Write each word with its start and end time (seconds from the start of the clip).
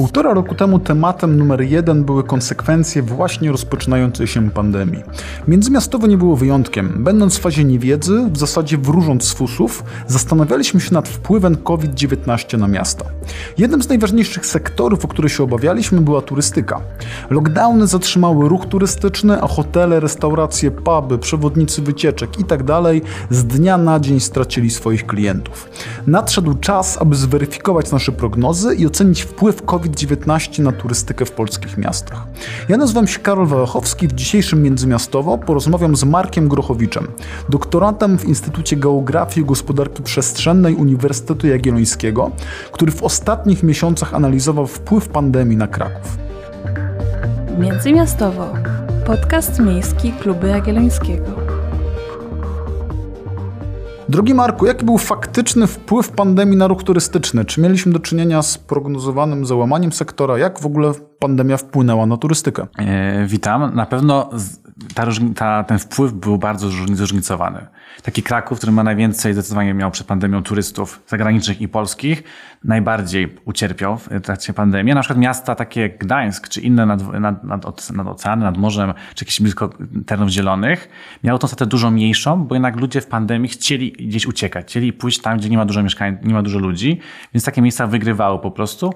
Półtora 0.00 0.34
roku 0.34 0.54
temu 0.54 0.78
tematem 0.78 1.36
numer 1.36 1.60
jeden 1.60 2.04
były 2.04 2.24
konsekwencje 2.24 3.02
właśnie 3.02 3.52
rozpoczynającej 3.52 4.26
się 4.26 4.50
pandemii. 4.50 5.02
Międzymiastowo 5.48 6.06
nie 6.06 6.16
było 6.16 6.36
wyjątkiem. 6.36 7.04
Będąc 7.04 7.36
w 7.38 7.40
fazie 7.40 7.64
niewiedzy, 7.64 8.28
w 8.32 8.38
zasadzie 8.38 8.78
wróżąc 8.78 9.24
z 9.24 9.32
fusów, 9.32 9.84
zastanawialiśmy 10.06 10.80
się 10.80 10.94
nad 10.94 11.08
wpływem 11.08 11.56
COVID-19 11.56 12.58
na 12.58 12.68
miasta. 12.68 13.04
Jednym 13.58 13.82
z 13.82 13.88
najważniejszych 13.88 14.46
sektorów, 14.46 15.04
o 15.04 15.08
które 15.08 15.28
się 15.28 15.44
obawialiśmy, 15.44 16.00
była 16.00 16.22
turystyka. 16.22 16.80
Lockdowny 17.30 17.86
zatrzymały 17.86 18.48
ruch 18.48 18.66
turystyczny, 18.66 19.42
a 19.42 19.46
hotele, 19.46 20.00
restauracje, 20.00 20.70
puby, 20.70 21.18
przewodnicy 21.18 21.82
wycieczek 21.82 22.38
itd. 22.38 22.82
Tak 22.82 23.10
z 23.30 23.44
dnia 23.44 23.78
na 23.78 24.00
dzień 24.00 24.20
stracili 24.20 24.70
swoich 24.70 25.06
klientów. 25.06 25.70
Nadszedł 26.06 26.54
czas, 26.54 26.98
aby 27.00 27.16
zweryfikować 27.16 27.90
nasze 27.90 28.12
prognozy 28.12 28.74
i 28.74 28.86
ocenić 28.86 29.22
wpływ 29.22 29.62
COVID-19 29.90 30.62
na 30.62 30.72
turystykę 30.72 31.24
w 31.24 31.30
polskich 31.30 31.78
miastach. 31.78 32.26
Ja 32.68 32.76
nazywam 32.76 33.06
się 33.06 33.18
Karol 33.18 33.46
Wałachowski, 33.46 34.08
w 34.08 34.12
dzisiejszym 34.12 34.62
Międzymiastowo 34.62 35.38
porozmawiam 35.38 35.96
z 35.96 36.04
Markiem 36.04 36.48
Grochowiczem, 36.48 37.08
doktorantem 37.48 38.18
w 38.18 38.24
Instytucie 38.24 38.76
Geografii 38.76 39.44
i 39.44 39.48
Gospodarki 39.48 40.02
Przestrzennej 40.02 40.74
Uniwersytetu 40.74 41.46
Jagiellońskiego, 41.46 42.30
który 42.72 42.92
w 42.92 43.02
ostatnich 43.02 43.62
miesiącach 43.62 44.14
analizował 44.14 44.66
wpływ 44.66 45.08
pandemii 45.08 45.56
na 45.56 45.66
Kraków. 45.66 46.18
Międzymiastowo. 47.58 48.52
Podcast 49.06 49.58
miejski 49.58 50.12
Kluby 50.12 50.48
Jagiellońskiego. 50.48 51.39
Drogi 54.10 54.34
Marku, 54.34 54.66
jaki 54.66 54.84
był 54.84 54.98
faktyczny 54.98 55.66
wpływ 55.66 56.10
pandemii 56.10 56.56
na 56.56 56.66
ruch 56.66 56.82
turystyczny? 56.82 57.44
Czy 57.44 57.60
mieliśmy 57.60 57.92
do 57.92 58.00
czynienia 58.00 58.42
z 58.42 58.58
prognozowanym 58.58 59.46
załamaniem 59.46 59.92
sektora? 59.92 60.38
Jak 60.38 60.60
w 60.60 60.66
ogóle 60.66 60.92
pandemia 61.18 61.56
wpłynęła 61.56 62.06
na 62.06 62.16
turystykę? 62.16 62.66
E, 62.78 63.26
witam. 63.26 63.74
Na 63.74 63.86
pewno 63.86 64.30
ta, 64.94 65.06
ta, 65.36 65.64
ten 65.64 65.78
wpływ 65.78 66.12
był 66.12 66.38
bardzo 66.38 66.68
zróżnicowany. 66.70 67.66
Taki 68.02 68.22
Kraków, 68.22 68.58
który 68.58 68.72
ma 68.72 68.82
najwięcej, 68.82 69.32
zdecydowanie 69.32 69.74
miał 69.74 69.90
przed 69.90 70.06
pandemią 70.06 70.42
turystów 70.42 71.02
zagranicznych 71.06 71.60
i 71.60 71.68
polskich, 71.68 72.22
najbardziej 72.64 73.36
ucierpiał 73.44 73.98
w 73.98 74.20
trakcie 74.22 74.52
pandemii. 74.52 74.94
Na 74.94 75.00
przykład 75.00 75.18
miasta 75.18 75.54
takie 75.54 75.80
jak 75.80 75.98
Gdańsk, 75.98 76.48
czy 76.48 76.60
inne 76.60 76.86
nad, 76.86 77.12
nad, 77.12 77.44
nad, 77.44 77.90
nad 77.90 78.06
oceanem, 78.06 78.44
nad 78.44 78.56
morzem, 78.56 78.94
czy 79.14 79.24
jakieś 79.24 79.40
blisko 79.40 79.70
terenów 80.06 80.28
zielonych, 80.28 80.88
miało 81.24 81.38
tą 81.38 81.46
stratę 81.46 81.66
dużo 81.66 81.90
mniejszą, 81.90 82.44
bo 82.44 82.54
jednak 82.54 82.76
ludzie 82.76 83.00
w 83.00 83.06
pandemii 83.06 83.48
chcieli 83.48 83.92
gdzieś 83.92 84.26
uciekać, 84.26 84.66
chcieli 84.66 84.92
pójść 84.92 85.20
tam, 85.20 85.38
gdzie 85.38 85.48
nie 85.48 85.56
ma 85.56 85.64
dużo 85.64 85.82
mieszkań, 85.82 86.18
nie 86.22 86.34
ma 86.34 86.42
dużo 86.42 86.58
ludzi, 86.58 87.00
więc 87.34 87.44
takie 87.44 87.62
miejsca 87.62 87.86
wygrywały 87.86 88.38
po 88.38 88.50
prostu. 88.50 88.94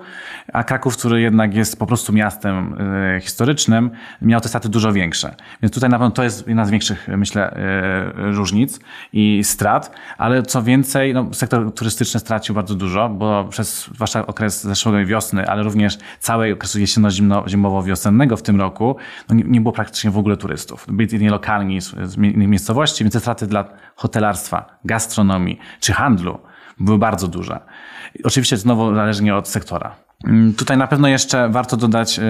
A 0.52 0.64
Kraków, 0.64 0.96
który 0.96 1.20
jednak 1.20 1.54
jest 1.54 1.78
po 1.78 1.86
prostu 1.86 2.12
miastem 2.12 2.76
e, 3.16 3.20
historycznym, 3.20 3.90
miał 4.22 4.40
te 4.40 4.48
straty 4.48 4.68
dużo 4.68 4.92
większe. 4.92 5.34
Więc 5.62 5.73
tutaj 5.74 5.90
na 5.90 5.98
pewno 5.98 6.10
to 6.10 6.22
jest 6.22 6.48
jedna 6.48 6.64
z 6.64 6.70
większych, 6.70 7.08
myślę, 7.16 7.50
e, 7.50 8.12
różnic 8.32 8.80
i 9.12 9.44
strat, 9.44 9.90
ale 10.18 10.42
co 10.42 10.62
więcej, 10.62 11.14
no, 11.14 11.34
sektor 11.34 11.74
turystyczny 11.74 12.20
stracił 12.20 12.54
bardzo 12.54 12.74
dużo, 12.74 13.08
bo 13.08 13.44
przez 13.44 13.84
zwłaszcza 13.84 14.26
okres 14.26 14.62
zeszłej 14.62 15.06
wiosny, 15.06 15.48
ale 15.48 15.62
również 15.62 15.98
całej 16.20 16.52
okresu 16.52 16.78
jesienno-zimowo-wiosennego 16.78 18.36
w 18.36 18.42
tym 18.42 18.60
roku, 18.60 18.96
no, 19.28 19.34
nie, 19.34 19.60
było 19.60 19.72
praktycznie 19.72 20.10
w 20.10 20.18
ogóle 20.18 20.36
turystów. 20.36 20.86
Byli 20.88 21.08
jedynie 21.12 21.30
lokalni 21.30 21.80
z 21.80 22.16
innych 22.16 22.48
miejscowości, 22.48 23.04
więc 23.04 23.12
te 23.12 23.20
straty 23.20 23.46
dla 23.46 23.64
hotelarstwa, 23.96 24.78
gastronomii 24.84 25.58
czy 25.80 25.92
handlu 25.92 26.38
były 26.80 26.98
bardzo 26.98 27.28
duże. 27.28 27.60
Oczywiście 28.24 28.56
znowu 28.56 28.94
zależnie 28.94 29.36
od 29.36 29.48
sektora. 29.48 30.03
Mm, 30.26 30.54
tutaj 30.54 30.76
na 30.76 30.86
pewno 30.86 31.08
jeszcze 31.08 31.48
warto 31.48 31.76
dodać 31.76 32.18
e, 32.18 32.22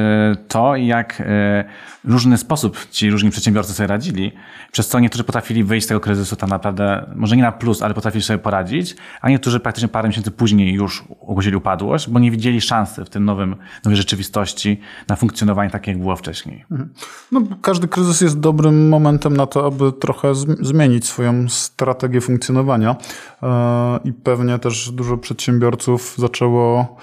to, 0.49 0.77
jak 0.77 1.21
e, 1.21 1.65
różny 2.05 2.39
sposób 2.39 2.87
ci 2.91 3.11
różni 3.11 3.31
przedsiębiorcy 3.31 3.73
sobie 3.73 3.87
radzili, 3.87 4.33
przez 4.73 4.89
co 4.89 5.01
niektórzy 5.01 5.25
potrafili 5.25 5.65
wyjść 5.65 5.85
z 5.85 5.89
tego 5.89 6.01
kryzysu 6.01 6.37
tak 6.37 6.51
naprawdę, 6.51 7.11
może 7.17 7.37
nie 7.37 7.43
na 7.43 7.53
plus, 7.53 7.83
ale 7.83 7.95
potrafili 7.95 8.25
sobie 8.25 8.39
poradzić, 8.39 8.97
a 9.21 9.31
niektórzy 9.31 9.61
praktycznie 9.61 9.89
parę 9.89 10.09
miesięcy 10.09 10.31
później 10.31 10.75
już 10.75 11.05
ogłosili 11.21 11.57
upadłość, 11.57 12.11
bo 12.11 12.19
nie 12.19 12.31
widzieli 12.31 12.61
szansy 12.61 13.05
w 13.05 13.11
tym 13.11 13.25
nowym, 13.25 13.57
nowej 13.85 13.97
rzeczywistości 13.97 14.81
na 15.09 15.17
funkcjonowanie 15.17 15.71
tak, 15.71 15.87
jak 15.87 15.99
było 15.99 16.17
wcześniej. 16.17 16.65
Mhm. 16.71 16.93
No, 17.33 17.43
każdy 17.63 17.89
kryzys 17.89 18.21
jest 18.21 18.41
dobrym 18.41 18.89
momentem 18.89 19.37
na 19.37 19.47
to, 19.47 19.67
aby 19.67 19.93
trochę 19.93 20.35
zmienić 20.61 21.07
swoją 21.07 21.49
strategię 21.49 22.21
funkcjonowania 22.21 22.97
e, 23.43 23.99
i 24.05 24.13
pewnie 24.13 24.59
też 24.59 24.91
dużo 24.91 25.17
przedsiębiorców 25.17 26.15
zaczęło 26.19 26.97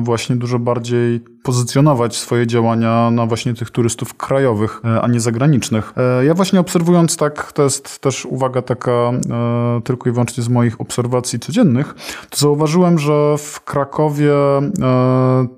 właśnie 0.00 0.36
dużo 0.36 0.58
bardziej 0.58 1.20
pozycjonować 1.42 2.16
swoje 2.16 2.46
działania 2.46 3.10
na 3.10 3.26
właśnie 3.26 3.54
tych 3.54 3.70
turystów 3.70 4.14
krajowych, 4.14 4.80
e, 4.84 5.02
a 5.02 5.08
nie 5.08 5.20
zagranicznych. 5.20 5.92
E, 5.96 6.24
ja 6.24 6.34
właśnie 6.34 6.60
obserwując 6.60 7.16
tak, 7.16 7.52
to 7.52 7.62
jest 7.62 7.98
też 7.98 8.26
uwaga 8.26 8.62
taka 8.62 8.90
e, 8.90 9.80
tylko 9.84 10.08
i 10.08 10.12
wyłącznie 10.12 10.42
z 10.42 10.48
moich 10.48 10.80
obserwacji 10.80 11.38
codziennych, 11.38 11.94
to 12.30 12.36
zauważyłem, 12.36 12.98
że 12.98 13.38
w 13.38 13.60
Krakowie 13.64 14.32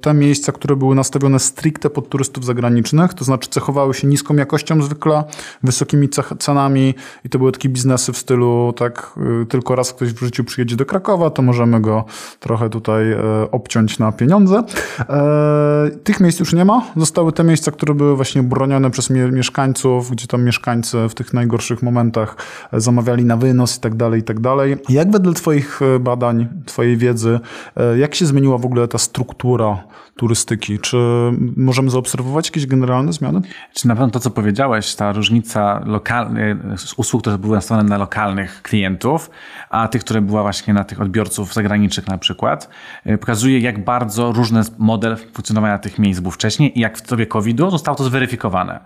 te 0.00 0.14
miejsca, 0.14 0.52
które 0.52 0.76
były 0.76 0.94
nastawione 0.94 1.38
stricte 1.38 1.90
pod 1.90 2.08
turystów 2.08 2.44
zagranicznych, 2.44 3.14
to 3.14 3.24
znaczy 3.24 3.48
cechowały 3.50 3.94
się 3.94 4.06
niską 4.06 4.36
jakością 4.36 4.82
zwykle, 4.82 5.24
wysokimi 5.62 6.08
cenami 6.38 6.94
i 7.24 7.28
to 7.28 7.38
były 7.38 7.52
takie 7.52 7.68
biznesy 7.68 8.12
w 8.12 8.18
stylu 8.18 8.72
tak, 8.76 9.18
tylko 9.48 9.74
raz 9.74 9.92
ktoś 9.92 10.12
w 10.12 10.20
życiu 10.20 10.44
przyjedzie 10.44 10.76
do 10.76 10.86
Krakowa, 10.86 11.30
to 11.30 11.42
możemy 11.42 11.80
go 11.80 12.04
trochę 12.40 12.70
tutaj 12.70 13.04
obciąć 13.50 13.98
na 13.98 14.03
pieniądze. 14.12 14.62
Tych 16.04 16.20
miejsc 16.20 16.40
już 16.40 16.52
nie 16.52 16.64
ma. 16.64 16.82
Zostały 16.96 17.32
te 17.32 17.44
miejsca, 17.44 17.70
które 17.70 17.94
były 17.94 18.16
właśnie 18.16 18.42
bronione 18.42 18.90
przez 18.90 19.10
mieszkańców, 19.10 20.10
gdzie 20.10 20.26
tam 20.26 20.44
mieszkańcy 20.44 21.08
w 21.08 21.14
tych 21.14 21.34
najgorszych 21.34 21.82
momentach 21.82 22.36
zamawiali 22.72 23.24
na 23.24 23.36
wynos 23.36 23.76
i 23.76 23.80
tak 23.80 23.94
dalej, 23.94 24.20
i 24.20 24.22
tak 24.22 24.40
dalej. 24.40 24.76
Jak 24.88 25.10
wedle 25.10 25.32
Twoich 25.32 25.80
e, 25.82 25.98
badań, 25.98 26.48
Twojej 26.66 26.96
wiedzy, 26.96 27.40
e, 27.76 27.98
jak 27.98 28.14
się 28.14 28.26
zmieniła 28.26 28.58
w 28.58 28.64
ogóle 28.64 28.88
ta 28.88 28.98
struktura 28.98 29.84
turystyki? 30.16 30.78
Czy 30.78 30.96
możemy 31.56 31.90
zaobserwować 31.90 32.48
jakieś 32.48 32.66
generalne 32.66 33.12
zmiany? 33.12 33.40
Czy 33.74 33.88
na 33.88 33.94
pewno 33.94 34.10
to, 34.10 34.20
co 34.20 34.30
powiedziałeś, 34.30 34.94
ta 34.94 35.12
różnica 35.12 35.82
lokal... 35.86 36.26
E, 36.36 36.56
usług, 36.96 37.22
które 37.22 37.38
były 37.38 37.56
nastawione 37.56 37.88
na 37.88 37.98
lokalnych 37.98 38.62
klientów, 38.62 39.30
a 39.70 39.88
tych, 39.88 40.04
które 40.04 40.20
była 40.20 40.42
właśnie 40.42 40.74
na 40.74 40.84
tych 40.84 41.00
odbiorców 41.00 41.54
zagranicznych 41.54 42.08
na 42.08 42.18
przykład, 42.18 42.68
pokazuje, 43.20 43.58
jak 43.58 43.84
bardzo 43.84 43.93
różny 44.32 44.60
model 44.78 45.16
funkcjonowania 45.16 45.78
tych 45.78 45.98
miejsc 45.98 46.20
był 46.20 46.30
wcześniej 46.30 46.78
i 46.78 46.80
jak 46.80 46.98
w 46.98 47.08
dobie 47.08 47.26
COVID-u 47.26 47.70
zostało 47.70 47.96
to 47.96 48.04
zweryfikowane. 48.04 48.80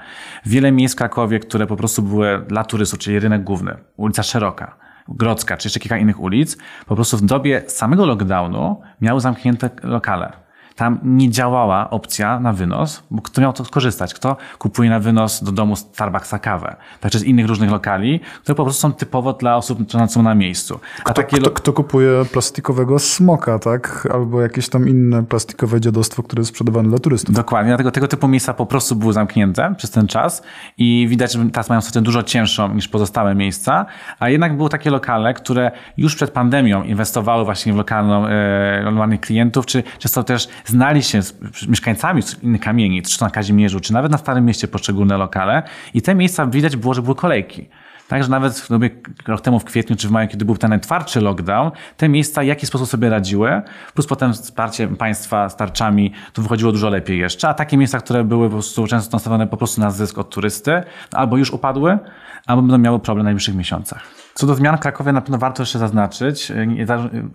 Wiele 0.47 0.73
miejsc 0.73 0.95
w 0.95 0.99
Krakowie, 0.99 1.39
które 1.39 1.67
po 1.67 1.77
prostu 1.77 2.03
były 2.03 2.45
dla 2.49 2.65
turystów, 2.65 2.99
czyli 2.99 3.21
rynek 3.21 3.45
główny, 3.45 3.77
ulica 3.97 4.23
Szeroka, 4.23 4.77
Grodzka, 5.09 5.57
czy 5.57 5.67
jeszcze 5.67 5.81
kilka 5.81 5.99
innych 5.99 6.21
ulic, 6.21 6.57
po 6.87 6.95
prostu 6.95 7.17
w 7.17 7.23
dobie 7.23 7.63
samego 7.67 8.07
lockdownu 8.07 8.81
miały 9.01 9.21
zamknięte 9.21 9.71
lokale 9.83 10.48
tam 10.79 10.99
nie 11.03 11.31
działała 11.31 11.91
opcja 11.91 12.41
na 12.41 12.53
wynos, 12.53 13.03
bo 13.11 13.23
kto 13.23 13.41
miał 13.41 13.53
to 13.53 13.65
skorzystać? 13.65 14.15
Kto 14.15 14.37
kupuje 14.59 14.91
na 14.91 15.01
wynos 15.01 15.45
do 15.45 15.53
domu 15.53 15.77
Starbucksa 15.77 16.39
kawę? 16.39 16.77
Także 17.01 17.19
z 17.19 17.25
innych 17.25 17.47
różnych 17.47 17.71
lokali, 17.71 18.21
które 18.43 18.55
po 18.55 18.65
prostu 18.65 18.81
są 18.81 18.93
typowo 18.93 19.33
dla 19.33 19.57
osób, 19.57 19.89
które 19.89 20.09
są 20.09 20.23
na 20.23 20.35
miejscu. 20.35 20.81
A 20.99 21.03
kto, 21.03 21.13
takie... 21.15 21.39
kto, 21.39 21.51
kto 21.51 21.73
kupuje 21.73 22.25
plastikowego 22.33 22.99
smoka, 22.99 23.59
tak? 23.59 24.09
Albo 24.15 24.41
jakieś 24.41 24.69
tam 24.69 24.89
inne 24.89 25.25
plastikowe 25.25 25.81
dziadostwo, 25.81 26.23
które 26.23 26.41
jest 26.41 26.51
sprzedawane 26.51 26.89
dla 26.89 26.99
turystów. 26.99 27.35
Dokładnie, 27.35 27.71
dlatego 27.71 27.91
tego 27.91 28.09
typu 28.09 28.29
miejsca 28.29 28.55
po 28.55 28.67
prostu 28.67 28.97
były 28.97 29.13
zamknięte 29.13 29.75
przez 29.77 29.91
ten 29.91 30.07
czas 30.07 30.43
i 30.77 31.07
widać, 31.09 31.33
że 31.33 31.51
teraz 31.51 31.69
mają 31.69 31.81
sytuację 31.81 32.03
dużo 32.03 32.23
cięższą 32.23 32.75
niż 32.75 32.89
pozostałe 32.89 33.35
miejsca, 33.35 33.87
a 34.19 34.29
jednak 34.29 34.57
były 34.57 34.69
takie 34.69 34.91
lokale, 34.91 35.35
które 35.35 35.71
już 35.97 36.17
przed 36.17 36.31
pandemią 36.31 36.83
inwestowały 36.83 37.45
właśnie 37.45 37.73
w 37.73 37.77
lokalną, 37.77 38.27
e, 38.27 38.83
lokalnych 38.83 39.21
klientów, 39.21 39.67
czy 39.67 39.83
często 39.99 40.25
też 40.25 40.49
znali 40.69 41.03
się 41.03 41.23
z 41.23 41.67
mieszkańcami 41.69 42.23
innych 42.43 42.61
kamienic, 42.61 43.11
czy 43.11 43.19
to 43.19 43.25
na 43.25 43.31
Kazimierzu, 43.31 43.81
czy 43.81 43.93
nawet 43.93 44.13
na 44.13 44.19
Starym 44.19 44.45
Mieście 44.45 44.69
poszczególne 44.69 45.17
lokale 45.17 45.63
i 45.95 46.03
te 46.03 46.15
miejsca 46.15 46.47
widać 46.47 46.77
było, 46.77 46.95
że 46.95 47.03
były 47.03 47.15
kolejki. 47.15 47.69
Także 48.09 48.31
nawet 48.31 48.67
dobie, 48.71 48.91
rok 49.27 49.41
temu 49.41 49.61
w 49.61 49.65
kwietniu 49.65 49.97
czy 49.97 50.09
w 50.09 50.11
maju, 50.11 50.29
kiedy 50.29 50.45
był 50.45 50.57
ten 50.57 50.71
najtwardszy 50.71 51.21
lockdown, 51.21 51.71
te 51.97 52.09
miejsca 52.09 52.41
w 52.41 52.45
jaki 52.45 52.67
sposób 52.67 52.89
sobie 52.89 53.11
radziły, 53.11 53.63
plus 53.95 54.07
potem 54.07 54.33
wsparcie 54.33 54.89
państwa 54.89 55.49
starczami, 55.49 56.13
to 56.33 56.43
wychodziło 56.43 56.73
dużo 56.73 56.89
lepiej 56.89 57.19
jeszcze. 57.19 57.49
A 57.49 57.55
takie 57.55 57.77
miejsca, 57.77 57.99
które 57.99 58.25
były 58.25 58.49
po 58.49 58.53
prostu 58.53 58.87
często 58.87 59.17
nastawione 59.17 59.47
po 59.47 59.57
prostu 59.57 59.81
na 59.81 59.91
zysk 59.91 60.19
od 60.19 60.31
turysty, 60.31 60.83
albo 61.13 61.37
już 61.37 61.51
upadły, 61.51 61.99
albo 62.47 62.63
będą 62.63 62.79
miały 62.79 62.99
problem 62.99 63.25
w 63.25 63.27
najbliższych 63.27 63.55
miesiącach. 63.55 64.28
Co 64.39 64.47
do 64.47 64.55
zmian 64.55 64.77
w 64.77 64.81
Krakowie 64.81 65.13
na 65.13 65.21
pewno 65.21 65.39
warto 65.39 65.63
jeszcze 65.63 65.79
zaznaczyć. 65.79 66.53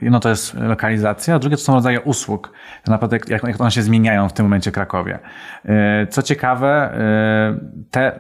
Jedno 0.01 0.19
to 0.19 0.29
jest 0.29 0.53
lokalizacja, 0.53 1.35
a 1.35 1.39
drugie 1.39 1.57
to 1.57 1.63
są 1.63 1.73
rodzaje 1.73 2.01
usług. 2.01 2.51
Naprawdę 2.87 3.19
jak, 3.27 3.43
jak 3.43 3.61
one 3.61 3.71
się 3.71 3.81
zmieniają 3.81 4.29
w 4.29 4.33
tym 4.33 4.45
momencie 4.45 4.71
w 4.71 4.73
Krakowie. 4.73 5.19
E, 5.65 6.07
co 6.07 6.21
ciekawe, 6.21 6.67
e, 6.67 7.59
te 7.91 8.19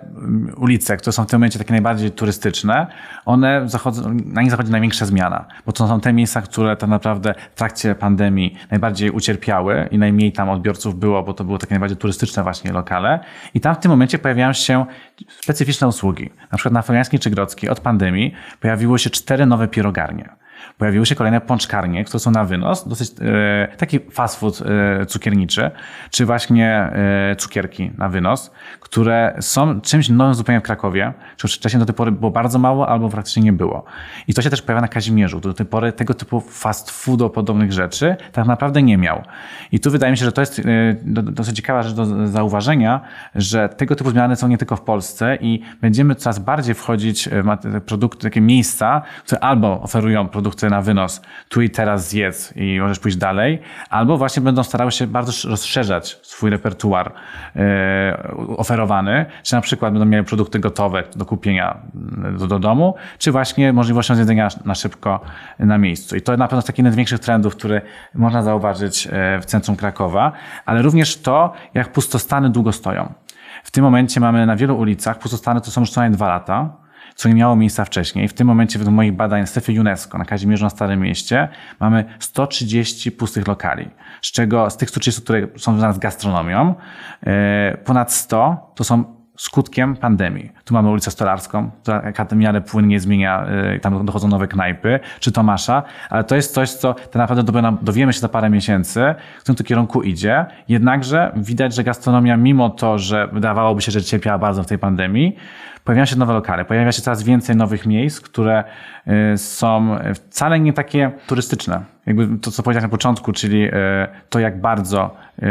ulice, 0.57 0.97
które 0.97 1.13
są 1.13 1.23
w 1.23 1.27
tym 1.27 1.39
momencie 1.39 1.59
takie 1.59 1.71
najbardziej 1.71 2.11
turystyczne, 2.11 2.87
one 3.25 3.61
zachodzą, 3.65 4.17
na 4.25 4.41
nich 4.41 4.51
zachodzi 4.51 4.71
największa 4.71 5.05
zmiana, 5.05 5.45
bo 5.65 5.71
to 5.71 5.87
są 5.87 5.99
te 5.99 6.13
miejsca, 6.13 6.41
które 6.41 6.77
tak 6.77 6.89
naprawdę 6.89 7.35
w 7.55 7.57
trakcie 7.57 7.95
pandemii 7.95 8.57
najbardziej 8.71 9.11
ucierpiały 9.11 9.87
i 9.91 9.97
najmniej 9.97 10.31
tam 10.31 10.49
odbiorców 10.49 10.99
było, 10.99 11.23
bo 11.23 11.33
to 11.33 11.43
były 11.43 11.59
takie 11.59 11.73
najbardziej 11.73 11.97
turystyczne 11.97 12.43
właśnie 12.43 12.71
lokale. 12.71 13.19
I 13.53 13.59
tam 13.59 13.75
w 13.75 13.79
tym 13.79 13.91
momencie 13.91 14.19
pojawiają 14.19 14.53
się 14.53 14.85
specyficzne 15.41 15.87
usługi. 15.87 16.29
Na 16.51 16.57
przykład 16.57 16.73
na 16.73 16.81
Floriańskiej 16.81 17.19
czy 17.19 17.29
Grodzkiej 17.29 17.69
od 17.69 17.79
pandemii 17.79 18.33
pojawiły 18.73 18.99
się 18.99 19.09
cztery 19.09 19.45
nowe 19.45 19.67
pierogarnie. 19.67 20.29
Pojawiły 20.77 21.05
się 21.05 21.15
kolejne 21.15 21.41
pączkarnie, 21.41 22.03
które 22.03 22.19
są 22.19 22.31
na 22.31 22.45
wynos, 22.45 22.87
dosyć 22.87 23.11
e, 23.21 23.67
taki 23.77 23.99
fast 24.11 24.39
food 24.39 24.61
e, 24.61 25.05
cukierniczy, 25.05 25.71
czy 26.11 26.25
właśnie 26.25 26.69
e, 26.69 27.35
cukierki 27.35 27.91
na 27.97 28.09
wynos, 28.09 28.51
które 28.79 29.35
są 29.39 29.81
czymś 29.81 30.09
nowym 30.09 30.33
zupełnie 30.33 30.59
w 30.59 30.63
Krakowie, 30.63 31.13
czy 31.37 31.47
wcześniej 31.47 31.79
do 31.79 31.85
tej 31.85 31.95
pory 31.95 32.11
było 32.11 32.31
bardzo 32.31 32.59
mało 32.59 32.89
albo 32.89 33.09
praktycznie 33.09 33.43
nie 33.43 33.53
było. 33.53 33.83
I 34.27 34.33
to 34.33 34.41
się 34.41 34.49
też 34.49 34.61
pojawia 34.61 34.81
na 34.81 34.87
Kazimierzu. 34.87 35.39
Do 35.39 35.53
tej 35.53 35.65
pory 35.65 35.91
tego 35.91 36.13
typu 36.13 36.41
fast 36.41 36.91
foodo 36.91 37.29
podobnych 37.29 37.73
rzeczy 37.73 38.15
tak 38.31 38.45
naprawdę 38.45 38.83
nie 38.83 38.97
miał. 38.97 39.23
I 39.71 39.79
tu 39.79 39.91
wydaje 39.91 40.11
mi 40.11 40.17
się, 40.17 40.25
że 40.25 40.31
to 40.31 40.41
jest 40.41 40.59
e, 40.59 40.63
dosyć 41.23 41.55
ciekawa 41.55 41.83
rzecz 41.83 41.93
do 41.93 42.27
zauważenia, 42.27 43.01
że 43.35 43.69
tego 43.69 43.95
typu 43.95 44.09
zmiany 44.09 44.35
są 44.35 44.47
nie 44.47 44.57
tylko 44.57 44.75
w 44.75 44.81
Polsce 44.81 45.37
i 45.41 45.61
będziemy 45.81 46.15
coraz 46.15 46.39
bardziej 46.39 46.75
wchodzić 46.75 47.29
w 47.29 47.81
produkty, 47.81 48.23
takie 48.23 48.41
miejsca, 48.41 49.01
które 49.25 49.41
albo 49.41 49.81
oferują 49.81 50.27
produkty 50.27 50.62
na 50.69 50.81
wynos, 50.81 51.21
tu 51.49 51.61
i 51.61 51.69
teraz 51.69 52.09
zjedz 52.09 52.53
i 52.55 52.79
możesz 52.79 52.99
pójść 52.99 53.17
dalej, 53.17 53.59
albo 53.89 54.17
właśnie 54.17 54.41
będą 54.41 54.63
starały 54.63 54.91
się 54.91 55.07
bardzo 55.07 55.49
rozszerzać 55.49 56.19
swój 56.21 56.49
repertuar 56.49 57.11
e, 57.55 58.33
oferowany, 58.57 59.25
czy 59.43 59.55
na 59.55 59.61
przykład 59.61 59.93
będą 59.93 60.05
miały 60.05 60.23
produkty 60.23 60.59
gotowe 60.59 61.03
do 61.15 61.25
kupienia 61.25 61.77
mm, 61.95 62.37
do, 62.37 62.47
do 62.47 62.59
domu, 62.59 62.95
czy 63.17 63.31
właśnie 63.31 63.73
możliwością 63.73 64.15
zjedzenia 64.15 64.47
na 64.65 64.75
szybko 64.75 65.19
na 65.59 65.77
miejscu. 65.77 66.15
I 66.15 66.21
to 66.21 66.37
na 66.37 66.47
pewno 66.47 66.57
jest 66.57 66.67
taki 66.67 66.81
jeden 66.81 66.93
z 66.93 66.95
większych 66.95 67.19
trendów, 67.19 67.55
który 67.55 67.81
można 68.15 68.43
zauważyć 68.43 69.07
e, 69.11 69.39
w 69.41 69.45
centrum 69.45 69.77
Krakowa, 69.77 70.31
ale 70.65 70.81
również 70.81 71.21
to, 71.21 71.53
jak 71.73 71.91
pustostany 71.91 72.49
długo 72.49 72.71
stoją. 72.71 73.13
W 73.63 73.71
tym 73.71 73.83
momencie 73.83 74.19
mamy 74.19 74.45
na 74.45 74.55
wielu 74.55 74.77
ulicach 74.77 75.19
pustostany, 75.19 75.61
to 75.61 75.71
są 75.71 75.81
już 75.81 75.91
co 75.91 76.01
najmniej 76.01 76.17
dwa 76.17 76.27
lata, 76.27 76.82
co 77.15 77.29
nie 77.29 77.35
miało 77.35 77.55
miejsca 77.55 77.85
wcześniej. 77.85 78.27
W 78.27 78.33
tym 78.33 78.47
momencie, 78.47 78.79
według 78.79 78.95
moich 78.95 79.13
badań 79.13 79.45
w 79.45 79.49
strefie 79.49 79.81
UNESCO 79.81 80.17
na 80.17 80.25
Kazimierzu 80.25 80.63
na 80.63 80.69
Starym 80.69 80.99
Mieście 80.99 81.47
mamy 81.79 82.05
130 82.19 83.11
pustych 83.11 83.47
lokali, 83.47 83.89
z 84.21 84.31
czego 84.31 84.69
z 84.69 84.77
tych 84.77 84.89
130, 84.89 85.21
które 85.21 85.47
są 85.57 85.73
związane 85.73 85.93
z 85.93 85.99
gastronomią, 85.99 86.75
e, 87.23 87.77
ponad 87.85 88.11
100 88.11 88.71
to 88.75 88.83
są 88.83 89.22
skutkiem 89.37 89.95
pandemii. 89.95 90.51
Tu 90.65 90.73
mamy 90.73 90.89
ulicę 90.89 91.11
Stolarską, 91.11 91.71
która 91.81 92.13
miarę 92.35 92.61
płynnie 92.61 92.99
zmienia, 92.99 93.45
e, 93.45 93.79
tam 93.79 94.05
dochodzą 94.05 94.27
nowe 94.27 94.47
knajpy, 94.47 94.99
czy 95.19 95.31
Tomasza, 95.31 95.83
ale 96.09 96.23
to 96.23 96.35
jest 96.35 96.53
coś, 96.53 96.71
co 96.71 96.93
tak 96.93 97.15
naprawdę 97.15 97.61
dowiemy 97.81 98.13
się 98.13 98.19
za 98.19 98.29
parę 98.29 98.49
miesięcy, 98.49 99.15
w 99.37 99.41
którym 99.41 99.55
to 99.55 99.63
kierunku 99.63 100.01
idzie. 100.01 100.45
Jednakże 100.67 101.31
widać, 101.35 101.75
że 101.75 101.83
gastronomia, 101.83 102.37
mimo 102.37 102.69
to, 102.69 102.97
że 102.97 103.27
wydawałoby 103.27 103.81
się, 103.81 103.91
że 103.91 104.03
cierpiała 104.03 104.37
bardzo 104.37 104.63
w 104.63 104.67
tej 104.67 104.79
pandemii, 104.79 105.37
pojawiają 105.83 106.05
się 106.05 106.15
nowe 106.15 106.33
lokale, 106.33 106.65
pojawia 106.65 106.91
się 106.91 107.01
coraz 107.01 107.23
więcej 107.23 107.55
nowych 107.55 107.85
miejsc, 107.85 108.21
które 108.21 108.63
y, 109.33 109.37
są 109.37 109.97
wcale 110.15 110.59
nie 110.59 110.73
takie 110.73 111.11
turystyczne. 111.27 111.81
Jakby 112.05 112.39
to, 112.39 112.51
co 112.51 112.63
powiedziałem 112.63 112.89
na 112.89 112.91
początku, 112.91 113.33
czyli 113.33 113.67
y, 113.67 113.71
to, 114.29 114.39
jak 114.39 114.61
bardzo 114.61 115.15
y, 115.39 115.43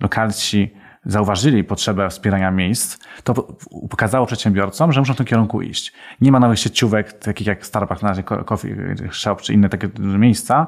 lokalci 0.00 0.74
zauważyli 1.06 1.64
potrzebę 1.64 2.10
wspierania 2.10 2.50
miejsc, 2.50 2.98
to 3.24 3.34
pokazało 3.90 4.26
przedsiębiorcom, 4.26 4.92
że 4.92 5.00
muszą 5.00 5.14
w 5.14 5.16
tym 5.16 5.26
kierunku 5.26 5.62
iść. 5.62 5.92
Nie 6.20 6.32
ma 6.32 6.40
nowych 6.40 6.58
sieciówek, 6.58 7.12
takich 7.12 7.46
jak 7.46 7.66
Starbucks, 7.66 8.02
na 8.02 8.08
razie 8.08 8.22
Coffee 8.22 8.74
Shop 9.10 9.36
czy 9.36 9.52
inne 9.52 9.68
takie 9.68 9.88
miejsca, 9.98 10.66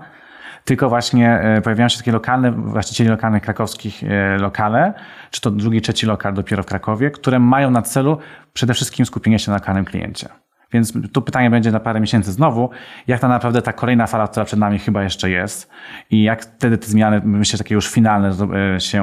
tylko 0.65 0.89
właśnie 0.89 1.41
e, 1.41 1.63
pojawiają 1.63 1.89
się 1.89 1.99
takie 1.99 2.13
lokalne, 2.13 2.53
właścicieli 2.53 3.11
lokalnych 3.11 3.43
krakowskich 3.43 4.05
e, 4.05 4.39
lokale, 4.39 4.95
czy 5.31 5.41
to 5.41 5.51
drugi, 5.51 5.81
trzeci 5.81 6.07
lokal 6.07 6.35
dopiero 6.35 6.63
w 6.63 6.67
Krakowie, 6.67 7.11
które 7.11 7.39
mają 7.39 7.71
na 7.71 7.83
celu 7.83 8.19
przede 8.53 8.75
wszystkim 8.75 9.07
skupienie 9.07 9.39
się 9.39 9.51
na 9.51 9.57
lokalnym 9.57 9.85
kliencie. 9.85 10.29
Więc 10.73 10.93
tu 11.13 11.23
pytanie 11.23 11.51
będzie 11.51 11.73
na 11.73 11.81
parę 11.81 12.01
miesięcy 12.01 12.33
znowu, 12.33 12.71
jak 13.07 13.21
ta 13.21 13.29
naprawdę 13.29 13.63
ta 13.63 13.73
kolejna 13.73 14.07
fala, 14.07 14.29
która 14.29 14.45
przed 14.45 14.59
nami 14.59 14.79
chyba 14.79 15.03
jeszcze 15.03 15.31
jest 15.31 15.71
i 16.11 16.23
jak 16.23 16.43
wtedy 16.43 16.79
te 16.79 16.87
zmiany, 16.87 17.21
myślę, 17.25 17.59
takie 17.59 17.75
już 17.75 17.89
finalne 17.89 18.33
e, 18.77 18.81
się 18.81 19.03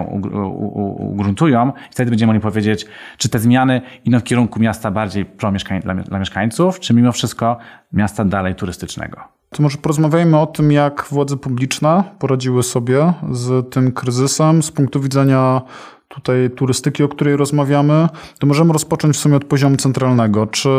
ugruntują 0.98 1.70
i 1.70 1.92
wtedy 1.92 2.12
będziemy 2.12 2.34
mogli 2.34 2.42
powiedzieć, 2.42 2.86
czy 3.18 3.30
te 3.30 3.40
zmiany 3.40 3.82
idą 4.06 4.20
w 4.20 4.24
kierunku 4.24 4.60
miasta 4.60 4.92
bardziej 4.92 5.26
pro 5.26 5.52
mieszkań, 5.52 5.82
dla, 5.82 5.96
dla 5.96 6.20
mieszkańców, 6.20 6.80
czy 6.80 6.94
mimo 6.94 7.12
wszystko 7.12 7.58
miasta 7.94 8.26
dalej 8.26 8.56
turystycznego. 8.56 9.36
To 9.50 9.64
może 9.64 9.78
porozmawiajmy 9.78 10.40
o 10.40 10.48
tym, 10.48 10.72
jak 10.72 11.06
władze 11.10 11.38
publiczne 11.38 12.04
poradziły 12.20 12.64
sobie 12.64 13.14
z 13.32 13.74
tym 13.74 13.92
kryzysem 13.92 14.64
z 14.64 14.72
punktu 14.72 15.02
widzenia 15.02 15.62
tutaj 16.08 16.50
turystyki, 16.56 17.04
o 17.04 17.08
której 17.08 17.36
rozmawiamy, 17.36 18.08
to 18.40 18.48
możemy 18.48 18.74
rozpocząć 18.74 19.16
w 19.16 19.20
sumie 19.20 19.36
od 19.36 19.46
poziomu 19.46 19.78
centralnego. 19.78 20.48
Czy 20.48 20.70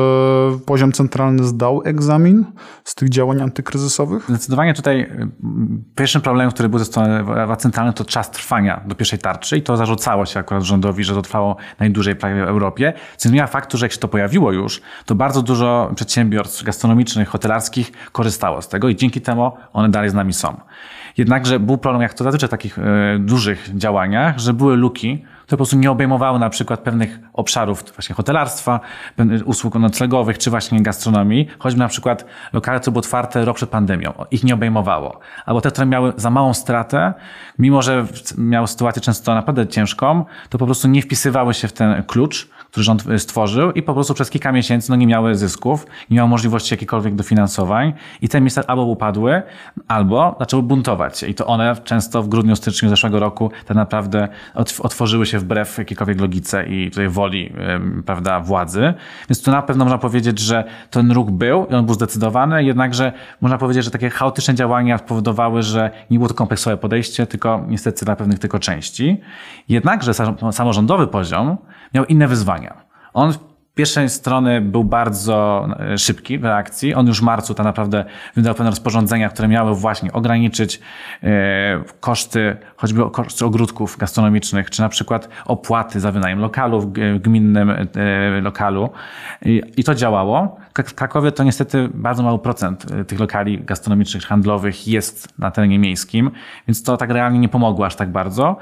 poziom 0.66 0.92
centralny 0.92 1.44
zdał 1.44 1.82
egzamin 1.84 2.44
z 2.84 2.94
tych 2.94 3.08
działań 3.08 3.42
antykryzysowych? 3.42 4.24
Zdecydowanie 4.28 4.74
tutaj 4.74 5.00
y, 5.00 5.28
pierwszym 5.94 6.22
problemem, 6.22 6.50
który 6.50 6.68
był 6.68 6.78
ze 6.78 6.84
strony 6.84 7.24
władz 7.24 7.62
centralnych, 7.62 7.94
to 7.94 8.04
czas 8.04 8.30
trwania 8.30 8.80
do 8.86 8.94
pierwszej 8.94 9.18
tarczy 9.18 9.56
i 9.56 9.62
to 9.62 9.76
zarzucało 9.76 10.26
się 10.26 10.40
akurat 10.40 10.62
rządowi, 10.62 11.04
że 11.04 11.14
to 11.14 11.22
trwało 11.22 11.56
najdłużej 11.78 12.16
prawie 12.16 12.44
w 12.44 12.48
Europie, 12.48 12.92
co 13.16 13.28
zmienia 13.28 13.46
faktu, 13.46 13.78
że 13.78 13.86
jak 13.86 13.92
się 13.92 13.98
to 13.98 14.08
pojawiło 14.08 14.52
już, 14.52 14.80
to 15.04 15.14
bardzo 15.14 15.42
dużo 15.42 15.92
przedsiębiorstw 15.94 16.64
gastronomicznych, 16.64 17.28
hotelarskich 17.28 17.92
korzystało 18.12 18.62
z 18.62 18.68
tego 18.68 18.88
i 18.88 18.96
dzięki 18.96 19.20
temu 19.20 19.52
one 19.72 19.88
dalej 19.88 20.10
z 20.10 20.14
nami 20.14 20.32
są. 20.32 20.60
Jednakże 21.16 21.60
był 21.60 21.78
problem, 21.78 22.02
jak 22.02 22.14
to 22.14 22.24
zazwyczaj 22.24 22.48
w 22.48 22.50
takich 22.50 22.78
e, 22.78 22.82
dużych 23.18 23.70
działaniach, 23.74 24.38
że 24.38 24.52
były 24.52 24.76
luki, 24.76 25.24
które 25.46 25.50
po 25.50 25.56
prostu 25.56 25.76
nie 25.76 25.90
obejmowały 25.90 26.38
na 26.38 26.50
przykład 26.50 26.80
pewnych 26.80 27.18
obszarów 27.32 27.84
właśnie 27.94 28.14
hotelarstwa, 28.14 28.80
usług 29.44 29.74
noclegowych, 29.74 30.38
czy 30.38 30.50
właśnie 30.50 30.82
gastronomii, 30.82 31.48
choćby 31.58 31.78
na 31.78 31.88
przykład 31.88 32.24
lokale, 32.52 32.80
które 32.80 32.92
były 32.92 33.00
otwarte 33.00 33.44
rok 33.44 33.56
przed 33.56 33.70
pandemią. 33.70 34.12
Ich 34.30 34.44
nie 34.44 34.54
obejmowało. 34.54 35.20
Albo 35.46 35.60
te, 35.60 35.70
które 35.70 35.86
miały 35.86 36.12
za 36.16 36.30
małą 36.30 36.54
stratę, 36.54 37.14
mimo 37.58 37.82
że 37.82 38.06
miały 38.38 38.68
sytuację 38.68 39.02
często 39.02 39.34
naprawdę 39.34 39.66
ciężką, 39.66 40.24
to 40.48 40.58
po 40.58 40.66
prostu 40.66 40.88
nie 40.88 41.02
wpisywały 41.02 41.54
się 41.54 41.68
w 41.68 41.72
ten 41.72 42.02
klucz, 42.02 42.48
który 42.76 42.84
rząd 42.84 43.04
stworzył 43.18 43.72
i 43.72 43.82
po 43.82 43.94
prostu 43.94 44.14
przez 44.14 44.30
kilka 44.30 44.52
miesięcy 44.52 44.90
no, 44.90 44.96
nie 44.96 45.06
miały 45.06 45.34
zysków, 45.34 45.86
nie 46.10 46.16
miały 46.16 46.28
możliwości 46.28 46.74
jakichkolwiek 46.74 47.14
dofinansowań 47.14 47.92
i 48.22 48.28
te 48.28 48.40
miejsca 48.40 48.62
albo 48.66 48.82
upadły, 48.82 49.42
albo 49.88 50.36
zaczęły 50.40 50.62
buntować 50.62 51.18
się. 51.18 51.26
I 51.26 51.34
to 51.34 51.46
one 51.46 51.76
często 51.84 52.22
w 52.22 52.28
grudniu, 52.28 52.56
styczniu 52.56 52.88
zeszłego 52.88 53.20
roku 53.20 53.50
tak 53.66 53.76
naprawdę 53.76 54.28
otworzyły 54.82 55.26
się 55.26 55.38
wbrew 55.38 55.78
jakiejkolwiek 55.78 56.20
logice 56.20 56.66
i 56.66 56.90
tutaj 56.90 57.08
woli 57.08 57.52
prawda, 58.06 58.40
władzy. 58.40 58.94
Więc 59.28 59.42
tu 59.42 59.50
na 59.50 59.62
pewno 59.62 59.84
można 59.84 59.98
powiedzieć, 59.98 60.38
że 60.38 60.64
ten 60.90 61.12
ruch 61.12 61.30
był 61.30 61.66
i 61.70 61.74
on 61.74 61.86
był 61.86 61.94
zdecydowany, 61.94 62.64
jednakże 62.64 63.12
można 63.40 63.58
powiedzieć, 63.58 63.84
że 63.84 63.90
takie 63.90 64.10
chaotyczne 64.10 64.54
działania 64.54 64.98
spowodowały, 64.98 65.62
że 65.62 65.90
nie 66.10 66.18
było 66.18 66.28
to 66.28 66.34
kompleksowe 66.34 66.76
podejście, 66.76 67.26
tylko 67.26 67.64
niestety 67.68 68.04
dla 68.04 68.16
pewnych 68.16 68.38
tylko 68.38 68.58
części. 68.58 69.20
Jednakże 69.68 70.12
samorządowy 70.52 71.06
poziom 71.06 71.56
miał 71.94 72.04
inne 72.04 72.28
wyzwania. 72.28 72.65
On 73.16 73.32
pierwszej 73.74 74.08
strony 74.08 74.60
był 74.60 74.84
bardzo 74.84 75.68
e, 75.80 75.98
szybki 75.98 76.38
w 76.38 76.44
reakcji. 76.44 76.94
On 76.94 77.06
już 77.06 77.20
w 77.20 77.22
marcu 77.22 77.54
tak 77.54 77.66
naprawdę 77.66 78.04
wydał 78.36 78.54
pewne 78.54 78.70
rozporządzenia, 78.70 79.28
które 79.28 79.48
miały 79.48 79.74
właśnie 79.74 80.12
ograniczyć 80.12 80.80
e, 81.22 81.28
koszty, 82.00 82.56
choćby 82.76 83.10
koszty 83.10 83.44
ogródków 83.44 83.96
gastronomicznych, 83.98 84.70
czy 84.70 84.82
na 84.82 84.88
przykład 84.88 85.28
opłaty 85.44 86.00
za 86.00 86.12
wynajem 86.12 86.38
lokalu 86.38 86.80
w 86.80 86.92
gminnym 87.18 87.70
e, 87.70 87.86
lokalu. 88.40 88.90
I 89.76 89.84
to 89.84 89.94
działało. 89.94 90.56
W 90.84 90.94
Krakowie 90.94 91.32
to 91.32 91.44
niestety 91.44 91.88
bardzo 91.94 92.22
mały 92.22 92.38
procent 92.38 92.86
tych 93.06 93.20
lokali 93.20 93.64
gastronomicznych, 93.64 94.24
handlowych 94.24 94.88
jest 94.88 95.38
na 95.38 95.50
terenie 95.50 95.78
miejskim, 95.78 96.30
więc 96.68 96.82
to 96.82 96.96
tak 96.96 97.10
realnie 97.10 97.38
nie 97.38 97.48
pomogło 97.48 97.86
aż 97.86 97.96
tak 97.96 98.12
bardzo. 98.12 98.56